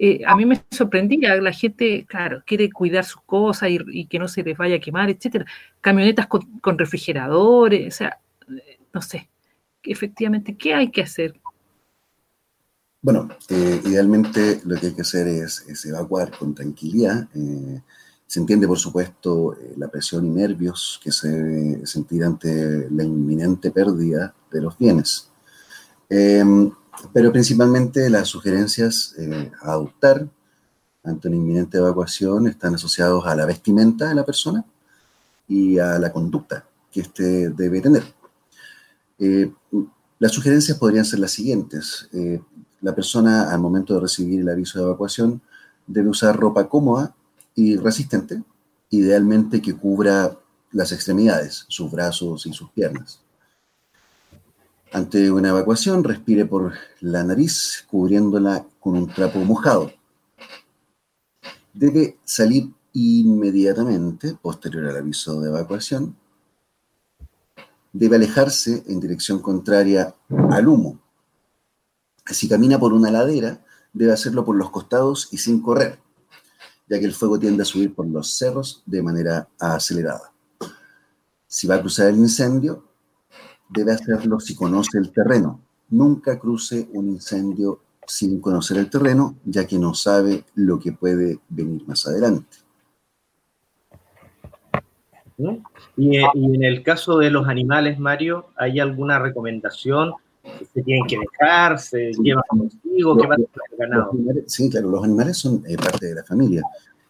eh, 0.00 0.22
a 0.26 0.36
mí 0.36 0.46
me 0.46 0.62
sorprendía, 0.70 1.34
la 1.36 1.52
gente, 1.52 2.06
claro, 2.08 2.42
quiere 2.46 2.70
cuidar 2.70 3.04
sus 3.04 3.20
cosas 3.22 3.70
y, 3.70 4.06
que 4.06 4.18
no 4.18 4.28
se 4.28 4.42
les 4.42 4.56
vaya 4.56 4.76
a 4.76 4.80
quemar, 4.80 5.10
etcétera. 5.10 5.44
Camionetas 5.80 6.26
con, 6.26 6.78
refrigeradores, 6.78 7.94
o 7.94 7.96
sea, 7.96 8.18
eh, 8.48 8.78
no 8.92 9.02
sé, 9.02 9.28
efectivamente, 9.82 10.56
¿qué 10.56 10.74
hay 10.74 10.90
que 10.90 11.02
hacer? 11.02 11.34
Bueno, 13.02 13.28
idealmente 13.48 14.60
lo 14.64 14.76
que 14.76 14.88
hay 14.88 14.94
que 14.94 15.02
hacer 15.02 15.28
es, 15.28 15.64
es 15.68 15.84
evacuar 15.86 16.30
con 16.36 16.54
tranquilidad. 16.54 17.28
Se 18.28 18.40
entiende, 18.40 18.68
por 18.68 18.78
supuesto, 18.78 19.54
eh, 19.54 19.72
la 19.78 19.88
presión 19.88 20.26
y 20.26 20.28
nervios 20.28 21.00
que 21.02 21.10
se 21.10 21.86
sentir 21.86 22.22
ante 22.22 22.86
la 22.90 23.02
inminente 23.02 23.70
pérdida 23.70 24.34
de 24.52 24.60
los 24.60 24.76
bienes. 24.76 25.30
Em, 26.10 26.70
pero 27.10 27.32
principalmente 27.32 28.10
las 28.10 28.28
sugerencias 28.28 29.14
eh, 29.16 29.50
a 29.62 29.72
adoptar 29.72 30.28
ante 31.02 31.28
una 31.28 31.38
inminente 31.38 31.78
evacuación 31.78 32.48
están 32.48 32.74
asociados 32.74 33.26
a 33.26 33.34
la 33.34 33.46
vestimenta 33.46 34.10
de 34.10 34.14
la 34.14 34.26
persona 34.26 34.62
y 35.48 35.78
a 35.78 35.98
la 35.98 36.12
conducta 36.12 36.66
que 36.92 37.00
éste 37.00 37.48
debe 37.48 37.80
tener. 37.80 38.02
Eh, 39.18 39.50
las 40.18 40.32
sugerencias 40.32 40.76
podrían 40.76 41.06
ser 41.06 41.20
las 41.20 41.30
siguientes. 41.30 42.10
la 42.82 42.94
persona 42.94 43.50
al 43.52 43.60
momento 43.60 43.94
de 43.94 44.00
recibir 44.00 44.40
el 44.40 44.48
aviso 44.50 44.78
de 44.78 44.84
evacuación 44.84 45.40
debe 45.86 46.10
usar 46.10 46.36
ropa 46.36 46.68
cómoda 46.68 47.14
y 47.58 47.76
resistente, 47.76 48.40
idealmente 48.88 49.60
que 49.60 49.74
cubra 49.74 50.38
las 50.70 50.92
extremidades, 50.92 51.64
sus 51.66 51.90
brazos 51.90 52.46
y 52.46 52.52
sus 52.52 52.70
piernas. 52.70 53.20
Ante 54.92 55.28
una 55.32 55.48
evacuación, 55.48 56.04
respire 56.04 56.46
por 56.46 56.74
la 57.00 57.24
nariz, 57.24 57.84
cubriéndola 57.90 58.64
con 58.78 58.96
un 58.96 59.08
trapo 59.08 59.40
mojado. 59.40 59.90
Debe 61.74 62.16
salir 62.24 62.70
inmediatamente, 62.92 64.36
posterior 64.40 64.86
al 64.86 64.98
aviso 64.98 65.40
de 65.40 65.48
evacuación. 65.48 66.16
Debe 67.92 68.14
alejarse 68.14 68.84
en 68.86 69.00
dirección 69.00 69.40
contraria 69.40 70.14
al 70.52 70.68
humo. 70.68 71.00
Si 72.24 72.48
camina 72.48 72.78
por 72.78 72.92
una 72.92 73.10
ladera, 73.10 73.64
debe 73.92 74.12
hacerlo 74.12 74.44
por 74.44 74.54
los 74.54 74.70
costados 74.70 75.28
y 75.32 75.38
sin 75.38 75.60
correr 75.60 75.98
ya 76.88 76.98
que 76.98 77.04
el 77.04 77.12
fuego 77.12 77.38
tiende 77.38 77.62
a 77.62 77.66
subir 77.66 77.94
por 77.94 78.06
los 78.06 78.36
cerros 78.36 78.82
de 78.86 79.02
manera 79.02 79.48
acelerada. 79.58 80.32
Si 81.46 81.66
va 81.66 81.76
a 81.76 81.80
cruzar 81.80 82.08
el 82.08 82.16
incendio, 82.16 82.84
debe 83.68 83.92
hacerlo 83.92 84.40
si 84.40 84.54
conoce 84.54 84.98
el 84.98 85.12
terreno. 85.12 85.60
Nunca 85.90 86.38
cruce 86.38 86.88
un 86.92 87.08
incendio 87.08 87.80
sin 88.06 88.40
conocer 88.40 88.78
el 88.78 88.90
terreno, 88.90 89.36
ya 89.44 89.66
que 89.66 89.78
no 89.78 89.94
sabe 89.94 90.44
lo 90.54 90.78
que 90.78 90.92
puede 90.92 91.40
venir 91.48 91.86
más 91.86 92.06
adelante. 92.06 92.56
Y, 95.96 96.16
en 96.16 96.64
el 96.64 96.82
caso 96.82 97.18
de 97.18 97.30
los 97.30 97.46
animales, 97.46 97.98
Mario, 97.98 98.46
¿hay 98.56 98.80
alguna 98.80 99.18
recomendación? 99.18 100.14
¿Se 100.78 100.84
tienen 100.84 101.06
que 101.08 101.18
dejar? 101.18 101.76
¿Se 101.80 102.12
llevan 102.22 102.44
consigo? 102.48 103.16
¿Qué 103.16 103.26
pasa 103.26 103.42
con 103.52 103.62
el 103.72 103.78
ganado? 103.78 104.12
sí, 104.46 104.70
claro, 104.70 104.90
los 104.90 105.02
animales 105.02 105.36
son 105.36 105.64
eh, 105.66 105.76
parte 105.76 106.06
de 106.06 106.14
la 106.14 106.22
familia. 106.22 106.62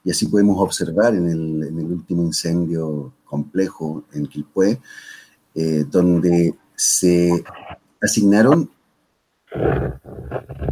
Y 0.02 0.10
así 0.10 0.26
podemos 0.26 0.58
observar 0.58 1.14
en 1.14 1.28
el, 1.28 1.92
último 1.92 2.22
incendio 2.22 3.12
complejo 3.26 4.04
en 4.14 4.26
Quilpué, 4.26 4.80
eh, 5.54 5.84
donde 5.90 6.54
se 6.74 7.44
asignaron 8.00 8.70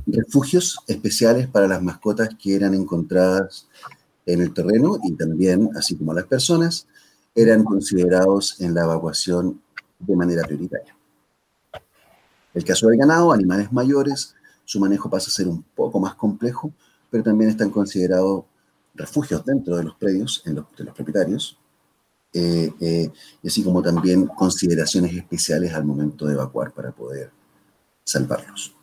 refugios 0.06 0.78
especiales 0.86 1.48
para 1.48 1.68
las 1.68 1.82
mascotas 1.82 2.30
que 2.42 2.54
eran 2.54 2.72
encontradas 2.72 3.68
en 4.24 4.40
el 4.40 4.54
terreno 4.54 4.98
y 5.04 5.12
también, 5.12 5.68
así 5.76 5.96
como 5.96 6.14
las 6.14 6.24
personas, 6.24 6.88
eran 7.34 7.62
considerados 7.62 8.58
en 8.62 8.72
la 8.72 8.84
evacuación 8.84 9.60
de 9.98 10.16
manera 10.16 10.44
prioritaria. 10.44 10.96
El 12.56 12.64
caso 12.64 12.86
del 12.88 12.98
ganado, 12.98 13.32
animales 13.32 13.70
mayores, 13.70 14.34
su 14.64 14.80
manejo 14.80 15.10
pasa 15.10 15.28
a 15.28 15.30
ser 15.30 15.46
un 15.46 15.62
poco 15.62 16.00
más 16.00 16.14
complejo, 16.14 16.72
pero 17.10 17.22
también 17.22 17.50
están 17.50 17.68
considerados 17.68 18.44
refugios 18.94 19.44
dentro 19.44 19.76
de 19.76 19.84
los 19.84 19.94
predios 19.96 20.42
de 20.42 20.54
los 20.54 20.94
propietarios, 20.94 21.58
eh, 22.32 22.72
eh, 22.80 23.10
y 23.42 23.46
así 23.46 23.62
como 23.62 23.82
también 23.82 24.26
consideraciones 24.26 25.14
especiales 25.14 25.74
al 25.74 25.84
momento 25.84 26.24
de 26.24 26.32
evacuar 26.32 26.72
para 26.72 26.92
poder 26.92 27.30
salvarlos. 28.02 28.74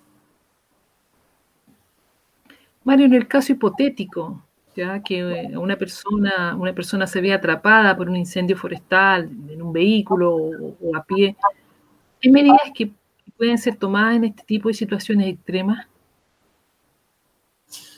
Mario, 2.83 3.07
en 3.07 3.15
el 3.15 3.27
caso 3.27 3.53
hipotético, 3.53 4.39
ya 4.75 5.01
que 5.01 5.17
eh, 5.17 5.57
una 5.57 5.77
persona, 5.77 6.55
una 6.55 6.75
persona 6.75 7.07
se 7.07 7.21
ve 7.21 7.33
atrapada 7.33 7.97
por 7.97 8.07
un 8.07 8.17
incendio 8.17 8.55
forestal 8.55 9.31
en 9.49 9.63
un 9.63 9.73
vehículo 9.73 10.35
o, 10.35 10.95
a 10.95 11.03
pie, 11.03 11.35
¿qué 12.21 12.29
medidas 12.29 12.59
que 12.75 12.91
pueden 13.43 13.57
ser 13.57 13.75
tomadas 13.75 14.15
en 14.15 14.23
este 14.23 14.43
tipo 14.43 14.69
de 14.69 14.73
situaciones 14.73 15.27
extremas? 15.27 15.85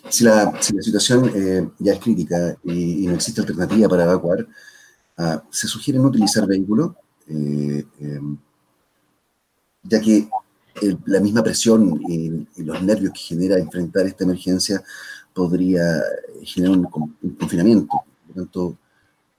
Si 0.10 0.24
la, 0.24 0.60
situación 0.60 1.32
eh, 1.36 1.70
ya 1.78 1.94
es 1.94 2.00
crítica 2.00 2.58
y, 2.64 3.06
no 3.06 3.14
existe 3.14 3.42
alternativa 3.42 3.88
para 3.88 4.06
evacuar, 4.06 4.48
ah, 5.20 5.44
se 5.52 5.68
sugiere 5.68 6.00
no 6.00 6.08
utilizar 6.08 6.48
vehículo, 6.48 6.96
eh, 7.28 7.86
em, 8.00 8.38
ya 9.84 10.02
que 10.02 10.28
la 11.06 11.20
misma 11.20 11.44
presión 11.44 12.02
y, 12.10 12.48
los 12.64 12.82
nervios 12.82 13.14
que 13.14 13.20
genera 13.20 13.60
enfrentar 13.60 14.08
esta 14.08 14.24
emergencia 14.24 14.84
podría 15.32 16.02
generar 16.44 16.76
un, 16.76 16.86
confinamiento 17.38 17.98
tanto, 18.34 18.80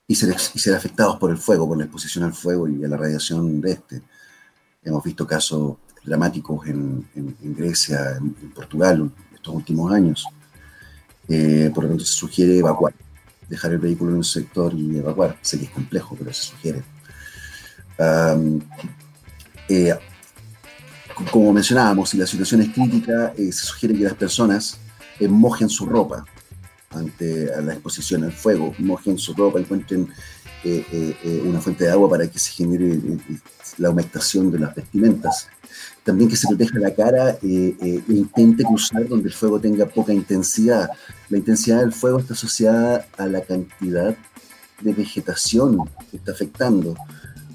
y, 0.06 0.14
ser, 0.14 0.36
afectados 0.76 1.16
por 1.16 1.32
el 1.32 1.38
fuego, 1.38 1.66
por 1.66 1.76
la 1.76 1.84
exposición 1.84 2.22
al 2.22 2.32
fuego 2.32 2.68
y 2.68 2.84
a 2.84 2.88
la 2.88 2.96
radiación 2.96 3.60
de 3.60 3.72
este. 3.72 4.02
Hemos 4.84 5.02
visto 5.02 5.26
casos 5.26 5.78
dramáticos 6.06 6.66
en, 6.68 7.04
Grecia, 7.42 8.16
en 8.16 8.50
Portugal, 8.50 9.10
estos 9.34 9.54
últimos 9.54 9.92
años. 9.92 10.24
Eh, 11.28 11.70
por 11.74 11.84
lo 11.84 11.90
tanto, 11.90 12.04
se 12.04 12.12
sugiere 12.12 12.58
evacuar, 12.58 12.94
dejar 13.48 13.72
el 13.72 13.78
vehículo 13.78 14.12
en 14.12 14.18
un 14.18 14.24
sector 14.24 14.72
y 14.72 14.98
evacuar. 14.98 15.36
Sé 15.42 15.58
que 15.58 15.64
es 15.64 15.70
complejo, 15.70 16.14
pero 16.16 16.32
se 16.32 16.42
sugiere. 16.42 16.82
Eh, 19.68 19.94
como 21.30 21.52
mencionábamos, 21.52 22.10
si 22.10 22.16
la 22.16 22.26
situación 22.26 22.62
es 22.62 22.68
crítica, 22.68 23.32
eh, 23.36 23.50
se 23.50 23.66
sugiere 23.66 23.96
que 23.96 24.04
las 24.04 24.14
personas 24.14 24.78
mojen 25.28 25.68
su 25.68 25.86
ropa 25.86 26.24
ante 26.90 27.46
la 27.62 27.72
exposición 27.72 28.24
al 28.24 28.32
fuego, 28.32 28.74
mojen 28.78 29.18
su 29.18 29.34
ropa, 29.34 29.58
encuentren 29.58 30.08
una 31.44 31.60
fuente 31.60 31.84
de 31.84 31.92
agua 31.92 32.10
para 32.10 32.26
que 32.26 32.38
se 32.38 32.50
genere 32.50 33.00
la 33.78 33.90
humectación 33.90 34.50
de 34.50 34.58
las 34.58 34.74
vestimentas. 34.74 35.48
También 36.04 36.30
que 36.30 36.36
se 36.36 36.46
proteja 36.48 36.78
la 36.78 36.94
cara 36.94 37.38
e 37.42 38.02
intente 38.08 38.64
cruzar 38.64 39.08
donde 39.08 39.28
el 39.28 39.34
fuego 39.34 39.60
tenga 39.60 39.86
poca 39.86 40.12
intensidad. 40.12 40.88
La 41.28 41.38
intensidad 41.38 41.80
del 41.80 41.92
fuego 41.92 42.18
está 42.20 42.34
asociada 42.34 43.06
a 43.18 43.26
la 43.26 43.40
cantidad 43.40 44.16
de 44.80 44.92
vegetación 44.92 45.78
que 46.10 46.18
está 46.18 46.32
afectando. 46.32 46.94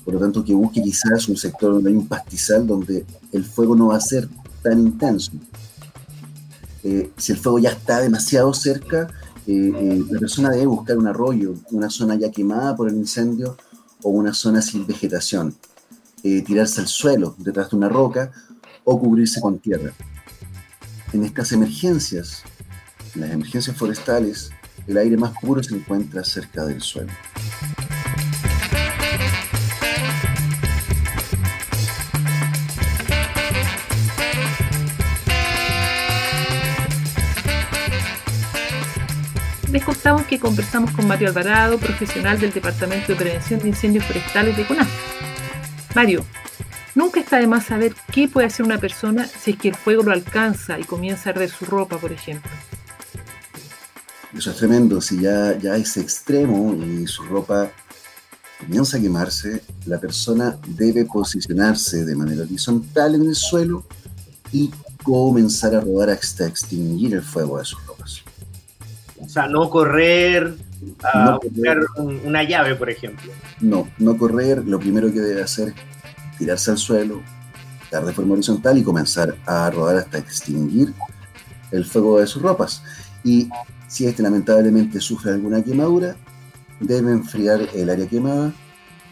Por 0.04 0.16
lo 0.16 0.20
tanto, 0.20 0.44
que 0.44 0.54
busque 0.54 0.82
quizás 0.82 1.28
un 1.28 1.38
sector 1.38 1.74
donde 1.74 1.90
hay 1.90 1.96
un 1.96 2.08
pastizal 2.08 2.66
donde 2.66 3.06
el 3.32 3.46
fuego 3.46 3.76
no 3.76 3.88
va 3.88 3.98
a 3.98 4.02
ser 4.02 4.28
tan 4.62 4.80
intenso. 4.80 5.32
Eh, 6.84 7.12
si 7.18 7.32
el 7.32 7.38
fuego 7.38 7.60
ya 7.60 7.70
está 7.70 8.00
demasiado 8.00 8.54
cerca, 8.54 9.08
eh, 9.48 9.72
eh, 9.76 10.04
la 10.10 10.20
persona 10.20 10.50
debe 10.50 10.66
buscar 10.66 10.98
un 10.98 11.08
arroyo, 11.08 11.56
una 11.72 11.90
zona 11.90 12.16
ya 12.16 12.32
quemada 12.32 12.76
por 12.76 12.90
el 12.90 12.96
incendio 12.96 13.58
o 14.04 14.10
una 14.10 14.34
zona 14.34 14.62
sin 14.62 14.86
vegetación. 14.88 15.56
Tirarse 16.22 16.82
al 16.82 16.88
suelo 16.88 17.36
detrás 17.38 17.70
de 17.70 17.78
una 17.78 17.90
roca 17.90 18.32
o 18.84 19.00
cubrirse 19.00 19.42
con 19.42 19.60
tierra. 19.60 19.92
En 21.14 21.24
estas 21.24 21.52
emergencias, 21.52 22.44
en 23.16 23.22
las 23.22 23.32
emergencias 23.32 23.76
forestales, 23.76 24.52
el 24.88 24.98
aire 24.98 25.18
más 25.18 25.34
puro 25.42 25.62
se 25.62 25.76
encuentra 25.76 26.24
cerca 26.24 26.66
del 26.66 26.82
suelo. 26.82 27.12
les 39.72 39.86
contamos 39.86 40.24
que 40.24 40.38
conversamos 40.38 40.92
con 40.92 41.08
Mario 41.08 41.30
Alvarado, 41.30 41.78
profesional 41.78 42.40
del 42.40 42.52
Departamento 42.52 43.14
de 43.14 43.16
Prevención 43.16 43.60
de 43.62 43.70
Incendios 43.70 44.04
Forestales 44.04 44.58
de 44.58 44.66
CONAF. 44.66 45.31
Mario, 45.94 46.26
nunca 46.96 47.20
está 47.20 47.40
de 47.40 47.48
más 47.48 47.66
saber 47.66 47.94
qué 48.12 48.28
puede 48.28 48.48
hacer 48.48 48.66
una 48.66 48.78
persona 48.78 49.28
si 49.28 49.52
es 49.52 49.58
que 49.58 49.70
el 49.70 49.76
fuego 49.76 50.04
lo 50.04 50.12
alcanza 50.12 50.80
y 50.80 50.84
comienza 50.84 51.30
a 51.30 51.34
arder 51.34 51.50
su 51.50 51.66
ropa, 51.66 51.98
por 51.98 52.12
ejemplo. 52.12 52.50
Eso 54.34 54.52
es 54.52 54.58
tremendo, 54.58 55.02
si 55.02 55.20
ya, 55.20 55.58
ya 55.58 55.76
es 55.76 55.98
extremo 55.98 56.74
y 56.74 57.06
su 57.08 57.24
ropa 57.24 57.70
comienza 58.60 58.98
a 58.98 59.02
quemarse, 59.02 59.64
la 59.86 60.00
persona 60.00 60.58
debe 60.68 61.06
posicionarse 61.06 62.06
de 62.06 62.16
manera 62.16 62.44
horizontal 62.44 63.16
en 63.16 63.24
el 63.24 63.36
suelo 63.36 63.86
y 64.54 64.72
comenzar 65.04 65.76
a 65.76 65.82
rodar 65.82 66.12
hasta 66.12 66.46
extinguir 66.46 67.16
el 67.16 67.22
fuego 67.22 67.58
de 67.58 67.66
sus 67.66 67.86
ropas. 67.86 68.22
O 69.20 69.28
sea, 69.28 69.48
no 69.48 69.70
correr 69.70 70.56
a 71.04 71.40
buscar 71.42 71.80
una 72.24 72.44
llave, 72.44 72.76
por 72.76 72.90
ejemplo. 72.90 73.32
No, 73.60 73.88
no 73.98 74.18
correr. 74.18 74.66
Lo 74.66 74.80
primero 74.80 75.12
que 75.12 75.20
debe 75.20 75.42
hacer 75.42 75.70
es 75.70 76.38
tirarse 76.38 76.72
al 76.72 76.78
suelo, 76.78 77.22
dar 77.92 78.06
de 78.06 78.14
forma 78.14 78.34
horizontal 78.34 78.78
y 78.78 78.84
comenzar 78.84 79.36
a 79.46 79.70
rodar 79.70 79.98
hasta 79.98 80.18
extinguir 80.18 80.94
el 81.72 81.86
fuego 81.86 82.20
de 82.20 82.28
sus 82.28 82.42
ropas. 82.42 82.84
Y 83.24 83.50
si 83.88 84.08
este 84.08 84.24
lamentablemente 84.24 85.00
sufre 85.00 85.32
alguna 85.32 85.64
quemadura, 85.64 86.16
debe 86.80 87.12
enfriar 87.12 87.62
el 87.76 87.90
área 87.90 88.08
quemada 88.08 88.54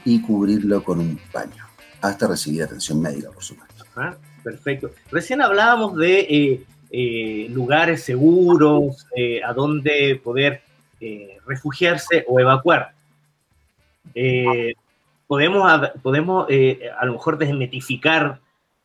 y 0.05 0.21
cubrirlo 0.21 0.83
con 0.83 0.99
un 0.99 1.19
paño, 1.31 1.65
hasta 2.01 2.27
recibir 2.27 2.63
atención 2.63 3.01
médica, 3.01 3.29
por 3.31 3.43
supuesto. 3.43 3.85
Ah, 3.95 4.15
perfecto. 4.43 4.91
Recién 5.11 5.41
hablábamos 5.41 5.95
de 5.97 6.19
eh, 6.21 6.63
eh, 6.91 7.47
lugares 7.49 8.03
seguros 8.03 9.05
eh, 9.15 9.41
a 9.43 9.53
donde 9.53 10.19
poder 10.23 10.61
eh, 10.99 11.37
refugiarse 11.45 12.25
o 12.27 12.39
evacuar. 12.39 12.93
podemos 15.27 15.89
podemos 16.01 16.47
a 16.49 17.05
lo 17.05 17.13
mejor 17.13 17.37
desmetificar 17.37 18.39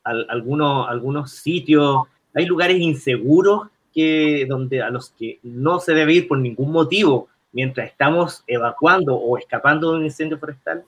algunos, 0.05 0.89
algunos 0.89 1.31
sitios. 1.33 2.03
Hay 2.35 2.47
lugares 2.47 2.79
inseguros 2.79 3.69
que, 3.95 4.47
donde, 4.49 4.83
a 4.83 4.91
los 4.91 5.11
que 5.11 5.39
no 5.43 5.81
se 5.81 5.95
debe 5.95 6.15
ir 6.15 6.29
por 6.29 6.39
ningún 6.39 6.73
motivo 6.73 7.29
mientras 7.53 7.89
estamos 7.89 8.43
evacuando 8.47 9.15
o 9.15 9.39
escapando 9.39 9.93
de 9.93 9.99
un 9.99 10.05
incendio 10.05 10.39
forestal. 10.39 10.85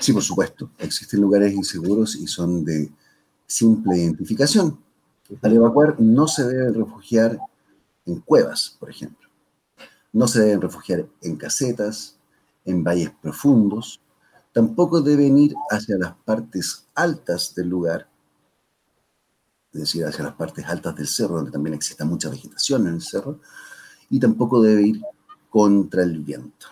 Sí, 0.00 0.12
por 0.12 0.22
supuesto. 0.22 0.70
Existen 0.78 1.20
lugares 1.20 1.52
inseguros 1.52 2.16
y 2.16 2.26
son 2.26 2.64
de 2.64 2.90
simple 3.46 3.96
identificación. 3.98 4.78
Al 5.40 5.52
evacuar 5.54 5.98
no 6.00 6.26
se 6.26 6.44
deben 6.44 6.74
refugiar 6.74 7.38
en 8.04 8.20
cuevas, 8.20 8.76
por 8.78 8.90
ejemplo. 8.90 9.21
No 10.12 10.28
se 10.28 10.40
deben 10.40 10.60
refugiar 10.60 11.06
en 11.22 11.36
casetas, 11.36 12.18
en 12.64 12.84
valles 12.84 13.10
profundos. 13.22 14.00
Tampoco 14.52 15.00
deben 15.00 15.38
ir 15.38 15.54
hacia 15.70 15.96
las 15.96 16.14
partes 16.24 16.86
altas 16.94 17.54
del 17.54 17.68
lugar, 17.68 18.08
es 19.72 19.80
decir, 19.80 20.04
hacia 20.04 20.24
las 20.24 20.34
partes 20.34 20.66
altas 20.66 20.94
del 20.96 21.08
cerro, 21.08 21.36
donde 21.36 21.50
también 21.50 21.74
exista 21.74 22.04
mucha 22.04 22.28
vegetación 22.28 22.86
en 22.86 22.94
el 22.94 23.02
cerro. 23.02 23.40
Y 24.10 24.20
tampoco 24.20 24.60
debe 24.60 24.82
ir 24.82 25.00
contra 25.48 26.02
el 26.02 26.20
viento. 26.20 26.66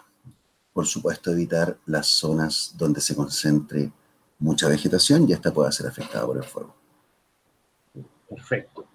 Por 0.73 0.87
supuesto, 0.87 1.31
evitar 1.31 1.79
las 1.87 2.07
zonas 2.07 2.75
donde 2.77 3.01
se 3.01 3.17
concentre 3.17 3.91
mucha 4.39 4.69
vegetación 4.69 5.29
y 5.29 5.33
esta 5.33 5.53
pueda 5.53 5.73
ser 5.73 5.87
afectada 5.87 6.27
por 6.27 6.37
el 6.37 6.45
fuego. 6.45 6.75
Perfecto. 8.29 8.90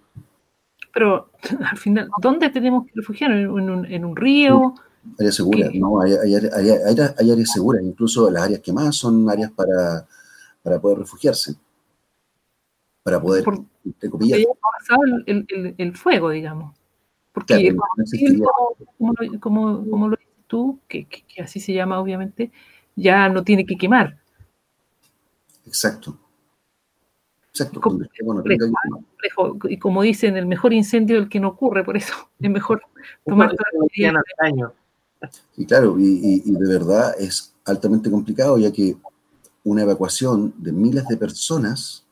Pero 0.96 1.28
al 1.70 1.76
final, 1.76 2.08
¿dónde 2.22 2.48
tenemos 2.48 2.86
que 2.86 2.92
refugiarnos? 2.94 3.60
¿En 3.90 4.04
un, 4.06 4.16
río? 4.16 4.72
Áreas 5.18 5.34
seguras, 5.34 5.70
¿no? 5.74 6.00
Hay, 6.00 6.14
áreas 6.14 7.50
seguras, 7.52 7.82
incluso 7.84 8.30
las 8.30 8.44
áreas 8.44 8.60
que 8.60 8.72
más 8.72 8.96
son 8.96 9.28
áreas 9.28 9.50
para, 9.50 10.06
poder 10.80 11.00
refugiarse, 11.00 11.54
para 13.02 13.20
poder, 13.20 13.44
Por, 13.44 13.62
el, 15.26 15.74
el, 15.76 15.96
fuego, 15.96 16.30
digamos. 16.30 16.74
Porque, 17.30 17.76
como, 19.38 19.84
como, 19.90 20.08
lo 20.08 20.16
dices 20.16 20.34
tú, 20.46 20.80
que, 20.88 21.06
que 21.06 21.42
así 21.42 21.60
se 21.60 21.74
llama 21.74 22.00
obviamente, 22.00 22.50
ya 22.94 23.28
no 23.28 23.44
tiene 23.44 23.66
que 23.66 23.76
quemar. 23.76 24.16
Exacto. 25.66 26.18
Exacto. 27.56 27.80
Y 29.68 29.78
como 29.78 30.02
dicen, 30.02 30.36
el 30.36 30.46
mejor 30.46 30.72
incendio 30.72 31.16
es 31.16 31.22
el 31.22 31.28
que 31.28 31.40
no 31.40 31.48
ocurre, 31.48 31.84
por 31.84 31.96
eso 31.96 32.14
es 32.40 32.50
mejor 32.50 32.82
tomar 33.24 33.54
año. 34.38 34.72
Y 35.56 35.64
claro, 35.64 35.96
y, 35.98 36.40
de 36.40 36.68
verdad 36.68 37.14
es 37.18 37.54
altamente 37.64 38.10
complicado, 38.10 38.58
ya 38.58 38.70
que 38.70 38.96
una 39.64 39.82
evacuación 39.82 40.54
de 40.58 40.72
miles 40.72 41.08
de 41.08 41.16
personas 41.16 42.04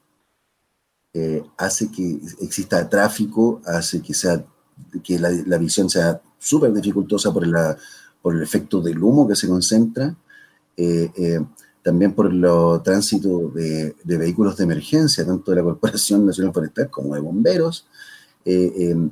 eh, 1.13 1.45
hace 1.59 1.91
que 1.91 2.19
exista 2.41 2.89
tráfico, 2.89 3.61
hace 3.67 4.01
que, 4.03 4.15
sea, 4.15 4.45
que 5.05 5.19
la, 5.19 5.59
visión 5.59 5.89
sea 5.89 6.21
súper 6.39 6.73
dificultosa 6.73 7.33
por, 7.33 7.47
la, 7.47 7.77
por 8.21 8.35
el 8.35 8.43
efecto 8.43 8.81
del 8.81 9.01
humo 9.01 9.29
que 9.29 9.37
se 9.37 9.47
concentra. 9.47 10.17
Eh, 10.77 11.13
eh, 11.17 11.41
también 11.85 12.15
por 12.15 12.33
el 12.33 12.43
tránsito 12.83 13.51
de, 13.51 13.95
vehículos 14.05 14.57
de 14.57 14.65
emergencia, 14.65 15.25
tanto 15.27 15.51
de 15.51 15.59
la 15.59 15.63
Corporación 15.63 16.25
Nacional 16.25 16.53
Forestal 16.53 16.89
como 16.89 17.15
de 17.15 17.21
bomberos. 17.21 17.87
Eh, 18.43 18.73
em, 18.91 19.11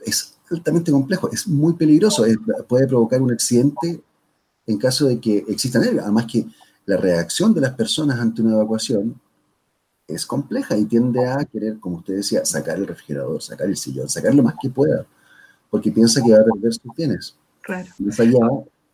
es 0.00 0.38
altamente 0.50 0.90
complejo, 0.90 1.30
es 1.30 1.46
muy 1.46 1.74
peligroso, 1.74 2.24
puede 2.66 2.88
provocar 2.88 3.20
un 3.20 3.30
accidente 3.30 4.02
en 4.66 4.78
caso 4.78 5.06
de 5.06 5.20
que 5.20 5.44
exista 5.48 5.78
nervios. 5.78 6.04
Además 6.04 6.26
que 6.26 6.46
la 6.86 6.96
reacción 6.96 7.52
de 7.52 7.60
las 7.60 7.74
personas 7.74 8.18
ante 8.18 8.40
una 8.40 8.54
evacuación 8.54 9.20
es 10.08 10.24
compleja 10.24 10.76
y 10.78 10.86
tiende 10.86 11.26
a 11.26 11.44
querer, 11.44 11.78
como 11.78 11.98
usted 11.98 12.16
decía, 12.16 12.42
sacar 12.46 12.78
el 12.78 12.86
refrigerador, 12.86 13.42
sacar 13.42 13.68
el 13.68 13.76
sillón, 13.76 14.08
sacar 14.08 14.34
lo 14.34 14.42
más 14.42 14.54
que 14.60 14.70
pueda, 14.70 15.04
porque 15.68 15.92
piensa 15.92 16.22
que 16.22 16.32
va 16.32 16.38
a 16.38 16.44
perder 16.44 16.72
sus 16.72 16.94
bienes. 16.96 17.36
Claro. 17.60 17.90
Más 17.98 18.18
allá 18.18 18.40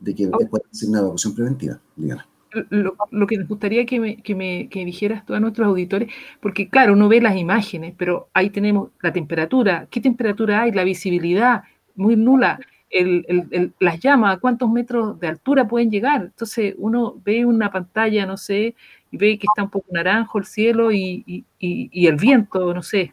de 0.00 0.14
que 0.16 0.26
pueda 0.26 0.64
ser 0.72 0.88
una 0.88 0.98
evacuación 0.98 1.34
preventiva, 1.34 1.80
díganos 1.94 2.24
lo, 2.70 3.26
que 3.26 3.36
nos 3.36 3.48
gustaría 3.48 3.84
que 3.86 4.00
me, 4.00 4.16
que 4.22 4.34
me 4.34 4.68
que 4.68 4.84
dijeras 4.84 5.24
tú 5.26 5.34
a 5.34 5.40
nuestros 5.40 5.66
auditores, 5.66 6.10
porque 6.40 6.68
claro, 6.68 6.94
uno 6.94 7.08
ve 7.08 7.20
las 7.20 7.36
imágenes, 7.36 7.94
pero 7.96 8.28
ahí 8.34 8.50
tenemos 8.50 8.90
la 9.02 9.12
temperatura, 9.12 9.86
qué 9.90 10.00
temperatura 10.00 10.62
hay, 10.62 10.72
la 10.72 10.84
visibilidad 10.84 11.62
muy 11.94 12.16
nula, 12.16 12.60
el, 12.90 13.48
el, 13.50 13.72
las 13.80 14.00
llamas, 14.00 14.36
a 14.36 14.40
cuántos 14.40 14.70
metros 14.70 15.20
de 15.20 15.28
altura 15.28 15.68
pueden 15.68 15.90
llegar. 15.90 16.22
Entonces 16.22 16.74
uno 16.78 17.20
ve 17.24 17.44
una 17.44 17.70
pantalla, 17.70 18.24
no 18.24 18.36
sé, 18.36 18.74
y 19.10 19.16
ve 19.16 19.38
que 19.38 19.46
está 19.46 19.62
un 19.62 19.70
poco 19.70 19.86
naranjo 19.90 20.38
el 20.38 20.46
cielo 20.46 20.90
y, 20.92 21.44
y, 21.58 22.06
el 22.06 22.16
viento, 22.16 22.72
no 22.72 22.82
sé. 22.82 23.12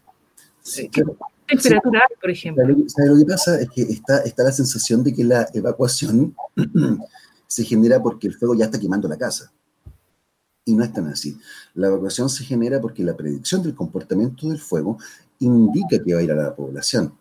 ¿Qué 0.91 1.03
temperatura 1.47 2.01
hay, 2.09 2.15
por 2.19 2.29
ejemplo? 2.31 2.63
lo 2.67 3.17
que 3.17 3.25
pasa? 3.25 3.59
Es 3.59 3.69
que 3.69 3.81
está, 3.81 4.19
está 4.19 4.43
la 4.43 4.51
sensación 4.51 5.03
de 5.03 5.13
que 5.13 5.23
la 5.23 5.47
evacuación 5.53 6.35
se 7.47 7.63
genera 7.63 8.01
porque 8.01 8.27
el 8.27 8.35
fuego 8.35 8.55
ya 8.55 8.65
está 8.65 8.79
quemando 8.79 9.07
la 9.07 9.17
casa. 9.17 9.51
Y 10.65 10.73
no 10.73 10.83
es 10.83 10.91
tan 10.91 11.07
así. 11.07 11.37
La 11.75 11.87
evacuación 11.87 12.29
se 12.29 12.43
genera 12.43 12.81
porque 12.81 13.03
la 13.03 13.15
predicción 13.15 13.61
del 13.61 13.75
comportamiento 13.75 14.49
del 14.49 14.59
fuego 14.59 14.97
indica 15.39 16.03
que 16.03 16.13
va 16.13 16.19
a 16.19 16.23
ir 16.23 16.31
a 16.31 16.35
la 16.35 16.55
población. 16.55 17.13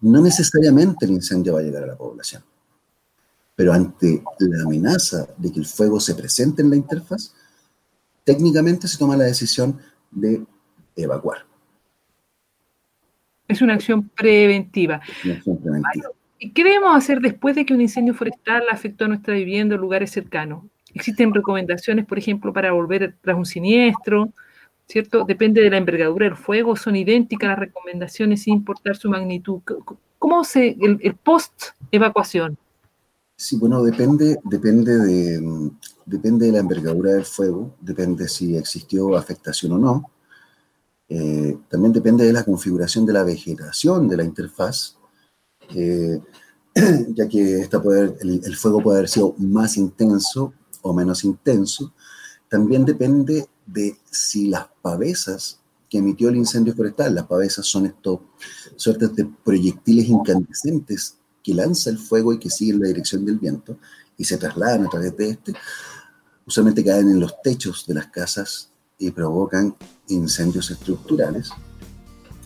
No 0.00 0.20
necesariamente 0.22 1.04
el 1.04 1.12
incendio 1.12 1.54
va 1.54 1.60
a 1.60 1.62
llegar 1.62 1.82
a 1.82 1.88
la 1.88 1.96
población. 1.96 2.42
Pero 3.54 3.72
ante 3.72 4.22
la 4.38 4.62
amenaza 4.64 5.26
de 5.36 5.52
que 5.52 5.60
el 5.60 5.66
fuego 5.66 6.00
se 6.00 6.14
presente 6.14 6.62
en 6.62 6.70
la 6.70 6.76
interfaz, 6.76 7.34
técnicamente 8.24 8.88
se 8.88 8.98
toma 8.98 9.16
la 9.16 9.24
decisión 9.24 9.78
de 10.10 10.44
evacuar. 10.94 11.46
Es 13.48 13.62
una 13.62 13.74
acción 13.74 14.08
preventiva. 14.08 15.00
¿Y 15.22 15.30
qué 16.38 16.64
debemos 16.64 16.96
hacer 16.96 17.20
después 17.20 17.54
de 17.56 17.64
que 17.64 17.74
un 17.74 17.80
incendio 17.80 18.14
forestal 18.14 18.64
afectó 18.70 19.04
a 19.04 19.08
nuestra 19.08 19.34
vivienda 19.34 19.76
o 19.76 19.78
lugares 19.78 20.10
cercanos? 20.10 20.64
¿Existen 20.94 21.34
recomendaciones, 21.34 22.06
por 22.06 22.18
ejemplo, 22.18 22.52
para 22.52 22.72
volver 22.72 23.16
tras 23.20 23.36
un 23.36 23.46
siniestro? 23.46 24.30
¿Cierto? 24.88 25.24
Depende 25.24 25.60
de 25.62 25.70
la 25.70 25.78
envergadura 25.78 26.26
del 26.26 26.36
fuego, 26.36 26.76
son 26.76 26.94
idénticas 26.94 27.48
las 27.50 27.58
recomendaciones 27.58 28.42
sin 28.42 28.54
importar 28.54 28.96
su 28.96 29.10
magnitud. 29.10 29.60
¿Cómo 30.18 30.44
se 30.44 30.76
el, 30.80 30.98
el 31.02 31.14
post-evacuación? 31.16 32.56
Sí, 33.38 33.58
bueno, 33.58 33.82
depende, 33.82 34.38
depende, 34.44 34.96
de, 34.96 35.70
depende 36.06 36.46
de 36.46 36.52
la 36.52 36.60
envergadura 36.60 37.12
del 37.12 37.26
fuego, 37.26 37.74
depende 37.80 38.28
si 38.28 38.56
existió 38.56 39.14
afectación 39.14 39.72
o 39.72 39.78
no. 39.78 40.10
Eh, 41.08 41.58
también 41.68 41.92
depende 41.92 42.24
de 42.24 42.32
la 42.32 42.44
configuración 42.44 43.04
de 43.04 43.12
la 43.12 43.24
vegetación 43.24 44.08
de 44.08 44.16
la 44.16 44.24
interfaz, 44.24 44.96
ya 47.14 47.28
que 47.28 47.60
esta 47.60 47.82
puede, 47.82 48.16
el, 48.20 48.56
fuego 48.56 48.82
puede 48.82 48.98
haber 48.98 49.08
sido 49.08 49.34
más 49.38 49.76
intenso 49.76 50.52
o 50.82 50.92
menos 50.92 51.24
intenso. 51.24 51.92
También 52.48 52.84
depende 52.84 53.48
de 53.66 53.96
si 54.10 54.48
las 54.48 54.66
pavesas 54.82 55.58
que 55.88 55.98
emitió 55.98 56.28
el 56.28 56.36
incendio 56.36 56.74
forestal, 56.74 57.14
las 57.14 57.26
pavesas 57.26 57.66
son 57.66 57.86
estos 57.86 58.20
suertes 58.76 59.14
de 59.14 59.24
proyectiles 59.44 60.08
incandescentes 60.08 61.16
que 61.42 61.54
lanza 61.54 61.90
el 61.90 61.98
fuego 61.98 62.32
y 62.32 62.38
que 62.38 62.50
sigue 62.50 62.72
en 62.72 62.80
la 62.80 62.88
dirección 62.88 63.24
del 63.24 63.38
viento 63.38 63.78
y 64.18 64.24
se 64.24 64.36
trasladan 64.36 64.86
a 64.86 64.90
través 64.90 65.16
de 65.16 65.30
este, 65.30 65.54
usualmente 66.44 66.84
caen 66.84 67.08
en 67.10 67.20
los 67.20 67.40
techos 67.42 67.86
de 67.86 67.94
las 67.94 68.06
casas 68.06 68.70
y 68.98 69.10
provocan 69.10 69.74
incendios 70.08 70.70
estructurales. 70.70 71.50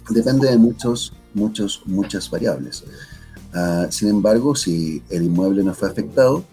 Depende 0.08 0.50
de 0.50 0.58
muchos, 0.58 1.12
muchos, 1.34 1.82
muchas 1.86 2.30
variables. 2.30 2.84
Ah, 3.52 3.86
sin 3.90 4.08
embargo, 4.08 4.54
si 4.54 5.02
el 5.10 5.24
inmueble 5.24 5.62
no 5.64 5.74
fue 5.74 5.88
afectado, 5.88 6.44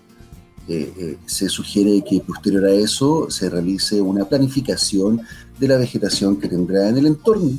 eh, 0.67 0.93
eh, 0.97 1.17
se 1.25 1.47
sugiere 1.47 2.03
que 2.03 2.19
posterior 2.19 2.65
a 2.65 2.73
eso 2.73 3.29
se 3.29 3.49
realice 3.49 4.01
una 4.01 4.25
planificación 4.25 5.21
de 5.57 5.67
la 5.67 5.77
vegetación 5.77 6.37
que 6.37 6.49
tendrá 6.49 6.89
en 6.89 6.97
el 6.97 7.05
entorno 7.05 7.51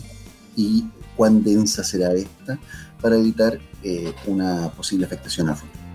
y 0.54 0.84
cuán 1.16 1.42
densa 1.42 1.82
será 1.82 2.12
esta 2.12 2.58
para 3.00 3.16
evitar 3.16 3.58
eh, 3.82 4.12
una 4.26 4.70
posible 4.72 5.06
afectación 5.06 5.48
al 5.48 5.56
futuro. 5.56 5.87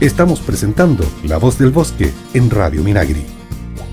Estamos 0.00 0.40
presentando 0.40 1.06
La 1.24 1.38
Voz 1.38 1.58
del 1.58 1.70
Bosque 1.70 2.12
en 2.34 2.50
Radio 2.50 2.82
Minagri. 2.82 3.24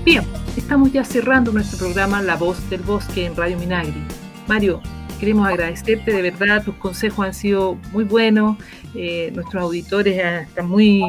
Bien, 0.04 0.22
estamos 0.54 0.92
ya 0.92 1.02
cerrando 1.02 1.50
nuestro 1.50 1.78
programa 1.78 2.20
La 2.20 2.36
Voz 2.36 2.68
del 2.68 2.82
Bosque 2.82 3.24
en 3.24 3.34
Radio 3.34 3.58
Minagri. 3.58 4.02
Mario, 4.46 4.82
queremos 5.18 5.48
agradecerte 5.48 6.12
de 6.12 6.20
verdad, 6.20 6.62
tus 6.62 6.74
consejos 6.74 7.24
han 7.24 7.32
sido 7.32 7.78
muy 7.90 8.04
buenos, 8.04 8.58
eh, 8.94 9.32
nuestros 9.34 9.62
auditores 9.62 10.46
están 10.46 10.68
muy 10.68 11.04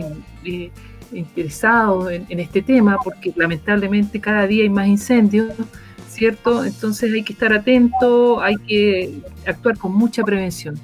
eh, 0.46 0.72
interesados 1.12 2.14
en, 2.14 2.40
este 2.40 2.62
tema 2.62 2.98
porque 3.04 3.34
lamentablemente 3.36 4.22
cada 4.22 4.48
día 4.48 4.64
hay 4.64 4.70
más 4.70 4.88
incendios, 4.88 5.52
¿cierto? 6.08 6.64
Entonces 6.64 7.12
hay 7.12 7.24
que 7.24 7.34
estar 7.34 7.52
atento, 7.52 8.40
hay 8.40 8.56
que 8.66 9.20
actuar 9.46 9.78
con 9.78 9.94
mucha 9.94 10.24
prevención. 10.24 10.80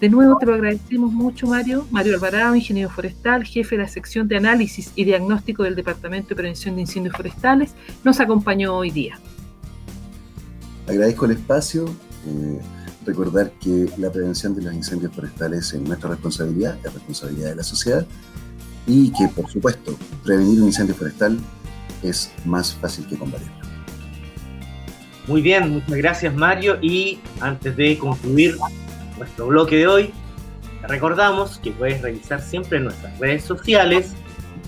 De 0.00 0.10
nuevo 0.10 0.36
te 0.38 0.44
lo 0.44 0.54
agradecemos 0.54 1.10
mucho, 1.10 1.46
Mario. 1.46 1.86
Mario 1.90 2.14
Alvarado, 2.14 2.54
ingeniero 2.54 2.90
forestal, 2.90 3.44
jefe 3.44 3.76
de 3.76 3.82
la 3.82 3.88
sección 3.88 4.28
de 4.28 4.36
análisis 4.36 4.92
y 4.94 5.04
diagnóstico 5.04 5.62
del 5.62 5.74
Departamento 5.74 6.30
de 6.30 6.36
Prevención 6.36 6.74
de 6.74 6.82
Incendios 6.82 7.16
Forestales, 7.16 7.74
nos 8.04 8.20
acompañó 8.20 8.76
hoy 8.76 8.90
día. 8.90 9.18
Agradezco 10.86 11.24
el 11.24 11.32
espacio. 11.32 11.86
Eh, 12.26 12.60
recordar 13.06 13.52
que 13.52 13.88
la 13.96 14.10
prevención 14.10 14.54
de 14.54 14.62
los 14.62 14.74
incendios 14.74 15.12
forestales 15.14 15.72
es 15.72 15.80
nuestra 15.80 16.10
responsabilidad, 16.10 16.76
es 16.84 16.92
responsabilidad 16.92 17.50
de 17.50 17.56
la 17.56 17.62
sociedad 17.62 18.06
y 18.86 19.12
que, 19.12 19.28
por 19.28 19.48
supuesto, 19.48 19.96
prevenir 20.24 20.60
un 20.60 20.66
incendio 20.66 20.94
forestal 20.94 21.38
es 22.02 22.32
más 22.44 22.74
fácil 22.74 23.06
que 23.06 23.16
combatirlo. 23.16 23.54
Muy 25.26 25.40
bien, 25.40 25.70
muchas 25.70 25.96
gracias 25.96 26.34
Mario 26.34 26.78
y 26.80 27.18
antes 27.40 27.76
de 27.76 27.98
concluir 27.98 28.56
nuestro 29.18 29.46
bloque 29.46 29.76
de 29.76 29.86
hoy, 29.86 30.12
recordamos 30.82 31.58
que 31.58 31.70
puedes 31.72 32.02
revisar 32.02 32.40
siempre 32.40 32.78
en 32.78 32.84
nuestras 32.84 33.18
redes 33.18 33.44
sociales 33.44 34.14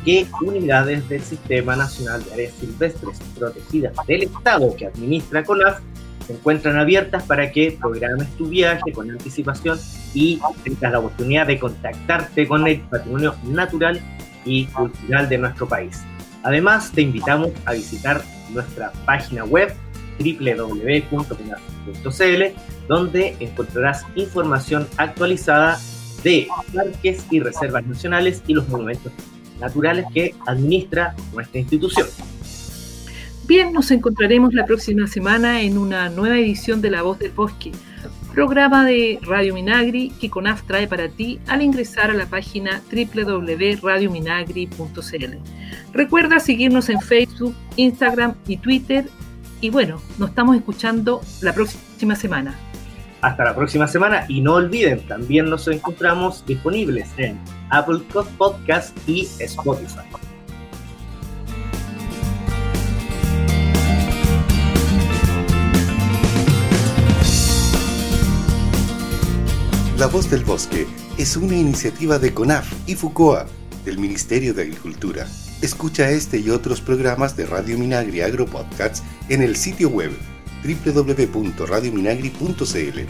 que 0.04 0.26
unidades 0.42 1.08
del 1.08 1.22
Sistema 1.22 1.76
Nacional 1.76 2.24
de 2.24 2.32
Áreas 2.32 2.54
Silvestres 2.54 3.18
Protegidas 3.38 3.94
del 4.06 4.24
Estado 4.24 4.74
que 4.76 4.86
administra 4.86 5.44
CONAF 5.44 5.80
se 6.26 6.34
encuentran 6.34 6.78
abiertas 6.78 7.22
para 7.24 7.50
que 7.50 7.76
programes 7.80 8.28
tu 8.36 8.48
viaje 8.48 8.92
con 8.92 9.10
anticipación 9.10 9.78
y 10.12 10.40
tengas 10.62 10.92
la 10.92 10.98
oportunidad 10.98 11.46
de 11.46 11.58
contactarte 11.58 12.46
con 12.46 12.66
el 12.66 12.80
patrimonio 12.82 13.34
natural 13.44 14.00
y 14.44 14.66
cultural 14.66 15.28
de 15.28 15.38
nuestro 15.38 15.66
país. 15.66 16.02
Además, 16.42 16.92
te 16.92 17.02
invitamos 17.02 17.50
a 17.64 17.72
visitar 17.72 18.22
nuestra 18.50 18.92
página 19.04 19.44
web 19.44 19.74
www.penal.cl 20.18 22.42
donde 22.88 23.36
encontrarás 23.40 24.04
información 24.14 24.86
actualizada 24.96 25.78
de 26.22 26.48
parques 26.74 27.26
y 27.30 27.40
reservas 27.40 27.86
nacionales 27.86 28.42
y 28.46 28.54
los 28.54 28.66
monumentos 28.68 29.12
naturales 29.60 30.06
que 30.12 30.34
administra 30.46 31.14
nuestra 31.32 31.60
institución. 31.60 32.06
Bien, 33.46 33.72
nos 33.72 33.90
encontraremos 33.90 34.52
la 34.52 34.66
próxima 34.66 35.06
semana 35.06 35.62
en 35.62 35.78
una 35.78 36.10
nueva 36.10 36.36
edición 36.36 36.82
de 36.82 36.90
La 36.90 37.00
Voz 37.02 37.18
del 37.18 37.32
Bosque, 37.32 37.72
programa 38.34 38.84
de 38.84 39.18
Radio 39.22 39.54
Minagri 39.54 40.10
que 40.20 40.28
CONAF 40.28 40.64
trae 40.64 40.86
para 40.86 41.08
ti 41.08 41.40
al 41.46 41.62
ingresar 41.62 42.10
a 42.10 42.14
la 42.14 42.26
página 42.26 42.82
www.radiominagri.cl. 42.92 45.36
Recuerda 45.92 46.40
seguirnos 46.40 46.90
en 46.90 47.00
Facebook, 47.00 47.54
Instagram 47.76 48.34
y 48.46 48.58
Twitter 48.58 49.06
y 49.60 49.70
bueno, 49.70 50.00
nos 50.18 50.30
estamos 50.30 50.56
escuchando 50.56 51.20
la 51.40 51.52
próxima 51.52 52.14
semana. 52.14 52.54
Hasta 53.20 53.44
la 53.44 53.54
próxima 53.54 53.88
semana 53.88 54.24
y 54.28 54.40
no 54.40 54.54
olviden, 54.54 55.04
también 55.06 55.50
nos 55.50 55.66
encontramos 55.66 56.44
disponibles 56.46 57.08
en 57.16 57.38
Apple 57.70 58.00
Podcast 58.36 58.96
y 59.08 59.28
Spotify. 59.40 60.06
La 69.98 70.06
Voz 70.06 70.30
del 70.30 70.44
Bosque 70.44 70.86
es 71.18 71.36
una 71.36 71.56
iniciativa 71.56 72.20
de 72.20 72.32
CONAF 72.32 72.72
y 72.86 72.94
FUCOA 72.94 73.46
del 73.84 73.98
Ministerio 73.98 74.54
de 74.54 74.62
Agricultura. 74.62 75.26
Escucha 75.60 76.08
este 76.10 76.38
y 76.38 76.50
otros 76.50 76.80
programas 76.80 77.36
de 77.36 77.46
Radio 77.46 77.76
Minagri 77.76 78.20
Agro 78.20 78.46
Podcasts 78.46 79.02
en 79.28 79.42
el 79.42 79.56
sitio 79.56 79.88
web 79.88 80.12
www.radiominagri.cl 80.64 83.00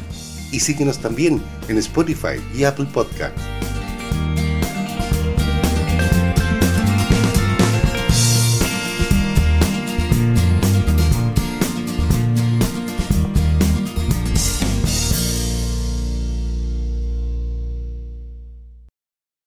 y 0.50 0.60
síguenos 0.60 0.98
también 0.98 1.42
en 1.68 1.76
Spotify 1.78 2.40
y 2.56 2.64
Apple 2.64 2.86
Podcasts. 2.92 3.40